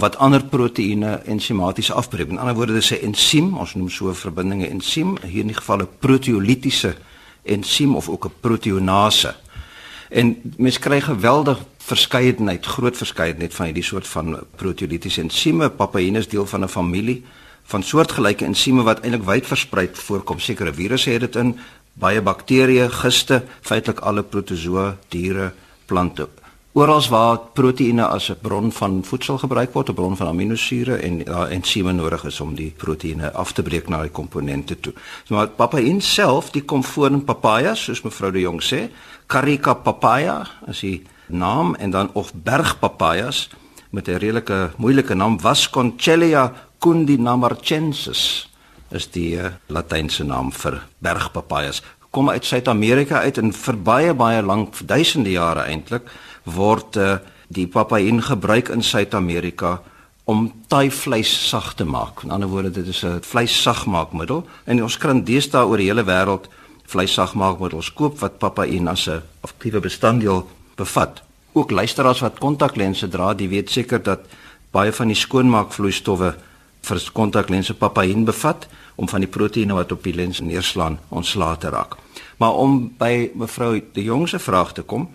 wat 0.00 0.16
ander 0.16 0.44
proteïene 0.44 1.20
ensimaties 1.28 1.92
afbreek. 1.92 2.28
In 2.32 2.40
ander 2.40 2.54
woorde, 2.54 2.72
dis 2.72 2.90
'n 2.92 3.04
ensiem, 3.12 3.56
ons 3.58 3.74
noem 3.74 3.88
so 3.88 4.08
'n 4.08 4.14
verbinding 4.14 4.62
'n 4.62 4.70
ensiem, 4.70 5.16
hier 5.22 5.40
in 5.40 5.52
die 5.52 5.60
geval 5.60 5.80
'n 5.80 5.88
proteolitiese 5.98 6.96
ensiem 7.42 7.96
of 7.96 8.08
ook 8.08 8.24
'n 8.24 8.32
proteonase. 8.40 9.34
En 10.08 10.36
mens 10.56 10.78
kry 10.78 11.00
geweldig 11.00 11.58
verskeidenheid, 11.78 12.66
groot 12.66 12.96
verskeidenheid 12.96 13.54
van 13.54 13.64
hierdie 13.66 13.84
soort 13.84 14.06
van 14.06 14.38
proteolitiese 14.56 15.20
ensieme. 15.20 15.70
Papain 15.70 16.16
is 16.16 16.28
deel 16.28 16.46
van 16.46 16.64
'n 16.64 16.68
familie 16.68 17.24
van 17.62 17.82
soortgelyke 17.82 18.44
ensieme 18.44 18.82
wat 18.82 19.00
eintlik 19.00 19.24
wyd 19.24 19.46
versprei 19.46 19.88
voorkom. 19.92 20.38
Sekere 20.38 20.74
virusse 20.74 21.10
het 21.10 21.20
dit 21.20 21.36
in, 21.36 21.58
baie 21.92 22.22
bakterieë, 22.22 22.88
giste, 22.88 23.42
feitelik 23.60 24.00
alle 24.00 24.22
protozoa, 24.22 24.96
diere, 25.08 25.52
plante. 25.86 26.28
Oral 26.72 27.02
waar 27.10 27.38
proteïene 27.52 28.04
as 28.06 28.30
'n 28.30 28.38
bron 28.42 28.72
van 28.72 29.04
voedsel 29.04 29.38
gebruik 29.38 29.72
word, 29.72 29.88
'n 29.88 29.94
bron 29.94 30.16
van 30.16 30.26
aminosure 30.26 30.96
en 30.96 31.28
uh, 31.28 31.50
ensieme 31.50 31.92
nodig 31.92 32.24
is 32.24 32.40
om 32.40 32.54
die 32.54 32.74
proteïene 32.76 33.32
af 33.32 33.52
te 33.52 33.62
breek 33.62 33.88
na 33.88 34.02
die 34.02 34.10
komponente 34.10 34.80
toe. 34.80 34.92
So 35.24 35.34
maar 35.34 35.48
papain 35.48 36.00
self, 36.00 36.50
die 36.50 36.62
kom 36.62 36.84
voor 36.84 37.10
in 37.10 37.24
papayas, 37.24 37.84
soos 37.84 38.02
mevrou 38.02 38.30
de 38.30 38.40
Jong 38.40 38.62
sê, 38.62 38.90
Carica 39.26 39.74
papaya, 39.74 40.46
as 40.66 40.80
die 40.80 41.02
naam 41.26 41.74
en 41.74 41.90
dan 41.90 42.10
of 42.12 42.32
bergpapayas 42.34 43.50
met 43.90 44.08
'n 44.08 44.18
redelike 44.18 44.70
moeilike 44.76 45.14
naam 45.14 45.40
Vasconcellia 45.40 46.52
cundinamarchensis 46.78 48.48
is 48.90 49.10
die 49.10 49.36
uh, 49.36 49.50
latynse 49.66 50.24
naam 50.24 50.52
vir 50.52 50.86
bergpapayas. 50.98 51.82
Kom 52.10 52.30
uit 52.30 52.44
Suid-Amerika 52.44 53.20
uit 53.22 53.38
en 53.38 53.52
vir 53.54 53.76
baie 53.86 54.14
baie 54.14 54.42
lank, 54.42 54.74
duisende 54.82 55.30
jare 55.30 55.68
eintlik, 55.70 56.08
word 56.42 56.96
uh, 56.98 57.18
die 57.48 57.68
papain 57.70 58.18
gebruik 58.22 58.68
in 58.74 58.82
Suid-Amerika 58.82 59.76
om 60.30 60.48
taai 60.66 60.90
vleis 60.90 61.30
sag 61.48 61.74
te 61.78 61.86
maak. 61.86 62.24
In 62.24 62.34
ander 62.34 62.50
woorde, 62.50 62.70
dit 62.70 62.86
is 62.86 63.04
'n 63.04 63.22
vleissagmaakmiddel 63.22 64.44
en 64.64 64.82
ons 64.82 64.98
kan 64.98 65.24
deesdae 65.24 65.66
oor 65.66 65.78
die 65.78 65.86
hele 65.86 66.04
wêreld 66.04 66.48
vleissagmaakmiddels 66.86 67.92
koop 67.94 68.18
wat 68.18 68.38
papain 68.38 68.88
as 68.88 69.06
'n 69.08 69.22
aktiewe 69.40 69.80
bestanddeel 69.80 70.48
bevat. 70.76 71.22
Ook 71.52 71.70
luisteraars 71.70 72.20
wat 72.20 72.38
kontaklense 72.38 73.08
dra, 73.08 73.34
die 73.34 73.48
weet 73.48 73.70
seker 73.70 74.02
dat 74.02 74.20
baie 74.70 74.92
van 74.92 75.06
die 75.06 75.16
skoonmaakvloeistowwe 75.16 76.34
vir 76.80 77.00
kontaklense 77.12 77.74
papain 77.74 78.24
bevat 78.24 78.66
om 78.96 79.08
van 79.08 79.20
die 79.20 79.30
proteïene 79.30 79.74
wat 79.74 79.92
op 79.92 80.04
die 80.04 80.14
lens 80.14 80.40
neerslaan 80.40 80.98
ontslae 81.08 81.56
te 81.58 81.70
raak. 81.72 81.96
Maar 82.40 82.56
om 82.56 82.76
by 82.98 83.30
mevrou 83.34 83.80
De 83.92 84.02
Jong 84.02 84.28
se 84.28 84.38
vraag 84.38 84.72
te 84.72 84.82
kom, 84.82 85.08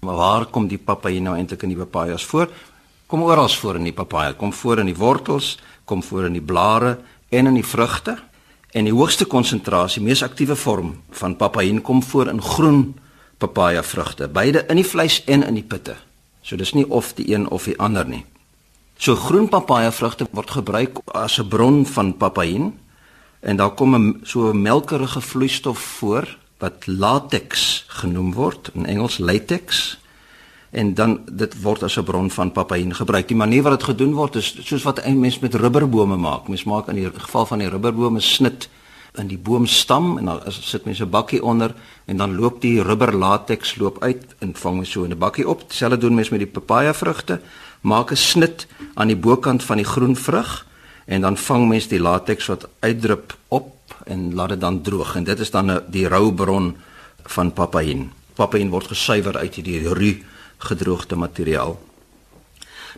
waar 0.00 0.46
kom 0.46 0.68
die 0.68 0.78
papain 0.78 1.22
nou 1.22 1.36
eintlik 1.36 1.62
in 1.62 1.74
die 1.74 1.80
papayas 1.80 2.24
voor? 2.24 2.48
Kom 3.06 3.22
oral 3.22 3.48
voor 3.48 3.76
in 3.76 3.84
die 3.84 3.92
papaya, 3.92 4.32
kom 4.32 4.52
voor 4.52 4.78
in 4.78 4.86
die 4.86 4.96
wortels, 4.96 5.58
kom 5.84 6.02
voor 6.02 6.24
in 6.26 6.32
die 6.32 6.42
blare 6.44 6.98
en 7.28 7.46
in 7.46 7.54
die 7.54 7.66
vrugte. 7.66 8.16
En 8.72 8.88
die 8.88 8.92
hoogste 8.92 9.24
konsentrasie, 9.24 10.02
mees 10.02 10.22
aktiewe 10.22 10.56
vorm 10.56 10.96
van 11.10 11.36
papain 11.36 11.82
kom 11.82 12.02
voor 12.02 12.28
in 12.28 12.42
groen 12.42 12.94
papaya 13.38 13.82
vrugte, 13.82 14.28
beide 14.28 14.64
in 14.68 14.80
die 14.80 14.86
vleis 14.86 15.20
en 15.24 15.44
in 15.46 15.54
die 15.54 15.66
pitte. 15.68 15.96
So 16.42 16.56
dis 16.56 16.72
nie 16.72 16.88
of 16.90 17.12
die 17.14 17.28
een 17.34 17.48
of 17.48 17.68
die 17.68 17.78
ander 17.78 18.08
nie. 18.08 18.24
So 18.96 19.16
groen 19.16 19.48
papaya 19.48 19.92
vrugte 19.92 20.26
word 20.30 20.50
gebruik 20.50 20.98
as 21.12 21.38
'n 21.38 21.48
bron 21.48 21.86
van 21.86 22.16
papain 22.16 22.78
en 23.40 23.56
daar 23.56 23.74
kom 23.74 23.94
'n 23.94 24.20
so 24.22 24.50
'n 24.50 24.62
melkerige 24.62 25.20
vloeistof 25.20 25.78
voor 25.78 26.36
wat 26.58 26.86
latex 26.86 27.84
genoem 27.88 28.32
word, 28.32 28.70
in 28.74 28.86
Engels 28.86 29.18
latex. 29.18 29.98
En 30.70 30.94
dan 30.94 31.20
dit 31.30 31.62
word 31.62 31.82
as 31.82 31.98
'n 31.98 32.04
bron 32.04 32.30
van 32.30 32.52
papain 32.52 32.94
gebruik. 32.94 33.28
Die 33.28 33.36
manier 33.36 33.62
wat 33.62 33.72
dit 33.72 33.82
gedoen 33.82 34.14
word 34.14 34.34
is 34.34 34.56
soos 34.60 34.82
wat 34.82 35.04
'n 35.04 35.20
mens 35.20 35.38
met 35.38 35.54
rubberbome 35.54 36.16
maak. 36.16 36.48
Mens 36.48 36.64
maak 36.64 36.88
in 36.88 36.94
die 36.94 37.10
geval 37.10 37.46
van 37.46 37.58
die 37.58 37.68
rubberbome 37.68 38.20
snit 38.20 38.68
in 39.14 39.26
die 39.26 39.38
boomstam 39.38 40.18
en 40.18 40.24
dan 40.24 40.40
sit 40.48 40.84
mense 40.84 41.04
'n 41.04 41.10
bakkie 41.10 41.42
onder 41.42 41.74
en 42.04 42.16
dan 42.16 42.36
loop 42.36 42.60
die 42.60 42.82
rubber 42.82 43.14
latex 43.14 43.76
loop 43.76 44.02
uit 44.02 44.34
en 44.38 44.54
vang 44.54 44.76
mens 44.76 44.90
so 44.90 45.02
in 45.02 45.10
'n 45.10 45.18
bakkie 45.18 45.48
op. 45.48 45.68
Dieselfde 45.68 45.98
doen 45.98 46.14
mens 46.14 46.28
met 46.28 46.38
die 46.38 46.48
papaya 46.48 46.94
vrugte. 46.94 47.40
Maak 47.84 48.10
'n 48.10 48.16
snit 48.16 48.66
aan 48.94 49.06
die 49.12 49.16
bokant 49.16 49.62
van 49.62 49.76
die 49.76 49.86
groen 49.86 50.16
vrug 50.16 50.66
en 51.04 51.20
dan 51.20 51.36
vang 51.36 51.68
mens 51.68 51.88
die 51.88 52.00
latex 52.00 52.46
wat 52.46 52.68
uitdrup 52.80 53.36
op 53.48 53.74
en 54.04 54.34
laat 54.34 54.48
dit 54.48 54.60
dan 54.60 54.80
droog 54.82 55.16
en 55.16 55.24
dit 55.24 55.38
is 55.38 55.50
dan 55.50 55.80
die 55.86 56.08
rou 56.08 56.32
bron 56.32 56.76
van 57.24 57.52
papain. 57.52 58.12
Papain 58.34 58.70
word 58.70 58.86
gesuiwer 58.86 59.36
uit 59.36 59.54
hierdie 59.54 59.88
ru 59.88 60.22
gedroogde 60.58 61.16
materiaal. 61.16 61.78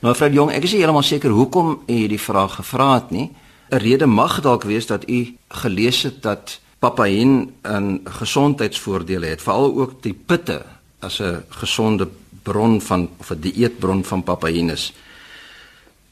Nou 0.01 0.13
mevrou 0.13 0.33
Jong, 0.33 0.53
ek 0.53 0.63
is 0.63 0.73
nie 0.73 0.81
heeltemal 0.81 1.03
seker 1.03 1.31
hoekom 1.31 1.83
u 1.87 1.93
hierdie 1.93 2.21
vraag 2.21 2.55
gevra 2.55 2.95
het 2.95 3.11
nie. 3.11 3.31
'n 3.71 3.77
Rede 3.77 4.07
mag 4.07 4.41
dalk 4.41 4.63
wees 4.63 4.87
dat 4.87 5.09
u 5.09 5.35
gelees 5.49 6.03
het 6.03 6.23
dat 6.23 6.61
papain 6.79 7.53
'n 7.63 8.01
gesondheidsvoordele 8.05 9.27
het, 9.27 9.43
veral 9.43 9.75
ook 9.75 10.03
die 10.03 10.15
pitte 10.15 10.63
as 11.01 11.19
'n 11.21 11.45
gesonde 11.49 12.09
bron 12.47 12.81
van 12.81 13.09
of 13.19 13.31
'n 13.31 13.41
dieetbron 13.41 14.05
van 14.05 14.23
papain 14.23 14.71
is. 14.71 14.93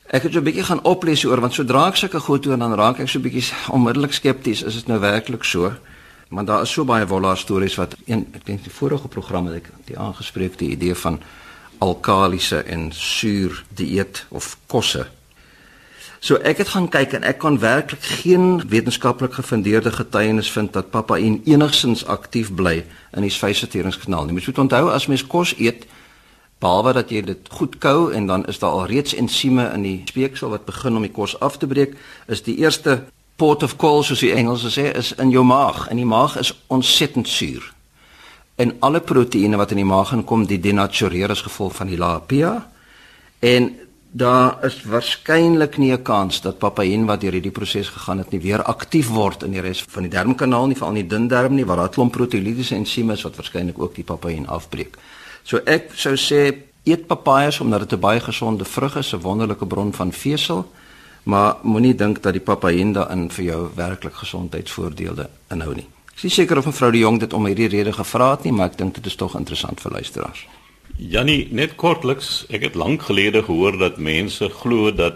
Ek 0.07 0.23
het 0.23 0.33
so 0.33 0.39
'n 0.39 0.45
bietjie 0.45 0.65
gaan 0.65 0.85
oplees 0.85 1.25
oor 1.25 1.41
want 1.41 1.55
sodra 1.55 1.89
ek 1.89 1.97
sulke 1.97 2.21
goed 2.21 2.45
hoor 2.45 2.59
dan 2.59 2.75
raak 2.75 2.99
ek 2.99 3.09
so 3.09 3.19
'n 3.19 3.23
bietjie 3.23 3.55
onmiddellik 3.71 4.13
skepties, 4.13 4.63
is 4.63 4.75
dit 4.75 4.87
nou 4.87 5.01
werklik 5.01 5.45
so? 5.45 5.73
Want 6.29 6.47
daar 6.47 6.63
is 6.63 6.73
so 6.73 6.85
baie 6.85 7.07
wolla 7.07 7.35
stories 7.35 7.77
wat 7.77 7.97
een 8.07 8.27
ek 8.35 8.45
dink 8.47 8.63
die 8.63 8.73
vorige 8.73 9.09
programme 9.09 9.53
het 9.53 9.65
ek 9.65 9.71
die 9.85 9.99
aangespreek 9.99 10.59
die 10.59 10.71
idee 10.71 10.95
van 10.95 11.21
alkalise 11.79 12.63
en 12.63 12.93
suur 12.93 13.65
dieet 13.75 14.27
of 14.29 14.57
kosse. 14.67 15.07
So 16.25 16.39
ek 16.41 16.63
het 16.63 16.69
gaan 16.73 16.87
kyk 16.89 17.13
en 17.13 17.23
ek 17.29 17.39
kon 17.39 17.59
werklik 17.61 18.03
geen 18.03 18.63
wetenskaplik 18.69 19.35
gefundeerde 19.37 19.91
getuienis 19.93 20.49
vind 20.51 20.73
dat 20.73 20.89
papain 20.91 21.43
enigsins 21.45 22.07
aktief 22.07 22.49
bly 22.55 22.79
in 23.13 23.27
die 23.27 23.31
spysverteringskanaal 23.31 24.25
nie. 24.25 24.33
Mens 24.33 24.47
moet 24.47 24.59
onthou 24.59 24.89
as 24.89 25.07
mens 25.07 25.27
kos 25.27 25.53
eet, 25.61 25.85
behalwe 26.65 26.95
dat 26.97 27.13
jy 27.13 27.21
dit 27.27 27.51
goed 27.59 27.77
kou 27.83 28.13
en 28.17 28.27
dan 28.31 28.47
is 28.51 28.59
daar 28.63 28.79
al 28.79 28.89
reeds 28.91 29.15
ensieme 29.21 29.69
in 29.75 29.85
die 29.85 29.99
speeksel 30.09 30.55
wat 30.55 30.65
begin 30.65 30.97
om 30.97 31.05
die 31.05 31.13
kos 31.13 31.37
af 31.45 31.59
te 31.61 31.69
breek, 31.71 31.95
is 32.27 32.43
die 32.47 32.57
eerste 32.65 33.03
port 33.37 33.63
of 33.67 33.77
call 33.77 34.03
soos 34.07 34.23
die 34.25 34.33
Engelse 34.33 34.71
sê 34.73 34.91
is 34.95 35.13
in 35.21 35.33
jou 35.35 35.45
maag 35.45 35.89
en 35.91 36.01
die 36.01 36.09
maag 36.09 36.39
is 36.41 36.53
ontsettend 36.73 37.29
suur. 37.29 37.73
En 38.57 38.77
alle 38.87 39.01
proteïene 39.03 39.59
wat 39.59 39.75
in 39.75 39.83
die 39.83 39.89
maag 39.89 40.13
inkom, 40.15 40.47
die 40.47 40.61
denatureer 40.63 41.35
as 41.35 41.43
gevolg 41.43 41.75
van 41.81 41.91
die 41.91 41.99
pH. 41.99 42.53
En 43.43 43.73
daar 44.15 44.63
is 44.65 44.77
waarskynlik 44.87 45.77
nie 45.79 45.93
'n 45.93 46.03
kans 46.03 46.41
dat 46.41 46.59
papain 46.59 47.07
wat 47.07 47.21
deur 47.21 47.33
hierdie 47.33 47.51
proses 47.51 47.89
gegaan 47.89 48.19
het 48.19 48.31
nie 48.31 48.41
weer 48.41 48.63
aktief 48.63 49.09
word 49.09 49.43
in 49.43 49.51
die 49.51 49.61
res 49.61 49.83
van 49.89 50.03
die 50.03 50.11
darmkanaal 50.11 50.67
nie, 50.67 50.77
veral 50.77 50.95
in 50.95 51.01
die 51.01 51.17
dun 51.17 51.29
darm 51.29 51.55
nie 51.55 51.65
waar 51.65 51.77
daar 51.77 51.89
klomp 51.89 52.13
proteolitiese 52.13 52.75
ensieme 52.75 53.13
is 53.13 53.23
wat 53.23 53.37
waarskynlik 53.37 53.79
ook 53.79 53.95
die 53.95 54.05
papain 54.05 54.47
afbreek. 54.47 54.99
So 55.45 55.61
ek 55.69 55.93
sou 56.01 56.15
sê 56.17 56.55
eet 56.89 57.07
papayas 57.07 57.61
omdat 57.61 57.81
dit 57.81 57.93
'n 57.93 58.01
baie 58.01 58.21
gesonde 58.21 58.65
vrug 58.65 58.97
is, 58.97 59.13
'n 59.13 59.21
wonderlike 59.21 59.67
bron 59.67 59.93
van 59.93 60.13
vesel, 60.13 60.71
maar 61.23 61.57
moenie 61.63 61.95
dink 61.95 62.23
dat 62.23 62.33
die 62.33 62.41
papain 62.41 62.93
daarin 62.93 63.31
vir 63.31 63.45
jou 63.45 63.71
werklik 63.75 64.15
gesondheidsvoordele 64.15 65.29
inhou 65.51 65.75
nie. 65.75 65.87
Ek 66.17 66.25
is 66.25 66.35
seker 66.35 66.59
of 66.59 66.67
mevrou 66.67 66.91
De 66.91 66.99
Jong 66.99 67.21
dit 67.21 67.33
om 67.33 67.47
hierdie 67.47 67.69
rede 67.69 67.93
gevra 67.93 68.31
het 68.31 68.45
nie, 68.45 68.53
maar 68.53 68.71
ek 68.71 68.79
dink 68.79 68.95
dit 68.95 69.07
is 69.07 69.17
tog 69.17 69.35
interessant 69.35 69.81
vir 69.81 69.93
luisteraars. 69.93 70.47
Jannie, 70.97 71.49
net 71.51 71.75
kortliks, 71.75 72.47
ek 72.51 72.63
het 72.63 72.75
lank 72.75 73.03
gelede 73.03 73.43
gehoor 73.43 73.79
dat 73.79 73.99
mense 73.99 74.49
glo 74.49 74.93
dat 74.93 75.15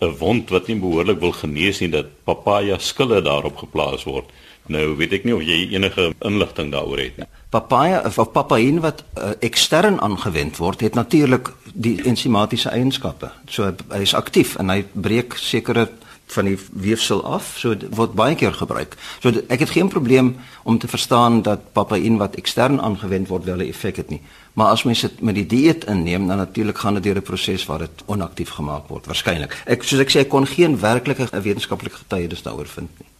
'n 0.00 0.16
wond 0.18 0.50
wat 0.50 0.66
nie 0.66 0.76
behoorlik 0.76 1.20
wil 1.20 1.32
genees 1.32 1.80
nie, 1.80 1.88
dat 1.88 2.06
papaya 2.24 2.78
skille 2.78 3.22
daarop 3.22 3.56
geplaas 3.56 4.04
word. 4.04 4.24
Nou 4.66 4.96
weet 4.96 5.12
ek 5.12 5.24
nie 5.24 5.34
of 5.34 5.42
jy 5.42 5.68
enige 5.74 6.12
inligting 6.20 6.72
daaroor 6.72 6.98
het 6.98 7.16
nie. 7.16 7.26
Papaya 7.52 8.00
of, 8.08 8.16
papain 8.32 8.80
wat 8.80 9.02
uh, 9.12 9.34
ekstern 9.44 10.00
aangewend 10.00 10.56
word, 10.56 10.80
het 10.80 10.94
natuurlik 10.96 11.52
die 11.72 11.98
ensimatiese 12.08 12.72
eienskappe. 12.72 13.28
So 13.44 13.68
hy 13.92 14.00
is 14.00 14.14
aktief 14.16 14.56
en 14.56 14.72
hy 14.72 14.80
breek 14.92 15.36
sekere 15.36 15.90
van 16.32 16.48
die 16.48 16.56
weefsel 16.72 17.20
af, 17.28 17.52
so 17.60 17.76
word 17.92 18.14
baie 18.16 18.36
keer 18.40 18.54
gebruik. 18.56 18.96
So 19.20 19.32
ek 19.52 19.66
het 19.66 19.74
geen 19.74 19.90
probleem 19.92 20.34
om 20.64 20.78
te 20.80 20.88
verstaan 20.88 21.42
dat 21.44 21.72
papain 21.76 22.16
wat 22.22 22.38
ekstern 22.40 22.80
aangewend 22.80 23.28
word 23.28 23.44
wel 23.44 23.60
'n 23.60 23.68
effek 23.68 23.96
het 23.96 24.10
nie. 24.10 24.22
Maar 24.52 24.72
as 24.72 24.82
mens 24.82 25.00
dit 25.00 25.20
met 25.20 25.34
die 25.34 25.46
dieet 25.46 25.84
inneem, 25.84 26.26
dan 26.26 26.36
natuurlik 26.36 26.78
gaan 26.78 26.94
dit 26.94 27.02
deur 27.02 27.16
'n 27.16 27.22
proses 27.22 27.66
waar 27.66 27.78
dit 27.78 28.02
onaktief 28.06 28.50
gemaak 28.50 28.88
word, 28.88 29.06
waarskynlik. 29.06 29.62
Ek 29.66 29.82
soos 29.82 30.00
ek 30.00 30.10
sê, 30.10 30.20
ek 30.20 30.28
kon 30.28 30.46
geen 30.46 30.80
werklike 30.80 31.28
wetenskaplike 31.30 31.96
getuienis 31.96 32.42
daaroor 32.42 32.66
vind 32.66 32.90
nie. 32.98 33.11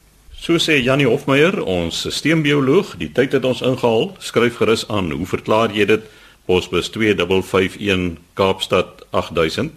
So 0.42 0.58
sê 0.58 0.82
Janie 0.82 1.06
Hofmeyer, 1.06 1.60
ons 1.62 2.00
sisteembioloog, 2.02 2.98
die 2.98 3.12
tyd 3.14 3.30
het 3.36 3.44
ons 3.46 3.62
ingehaal. 3.62 4.10
Skryf 4.18 4.58
gerus 4.58 4.82
aan, 4.90 5.14
hoe 5.14 5.26
verklaar 5.30 5.70
jy 5.70 5.86
dit? 5.86 6.02
Posbus 6.50 6.90
2551 6.90 8.18
Kaapstad 8.34 9.06
8000 9.14 9.70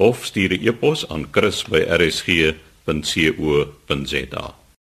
of 0.00 0.24
stuur 0.24 0.56
'n 0.56 0.64
e-pos 0.72 1.04
aan 1.12 1.28
chris@rsg.co.za. 1.30 1.86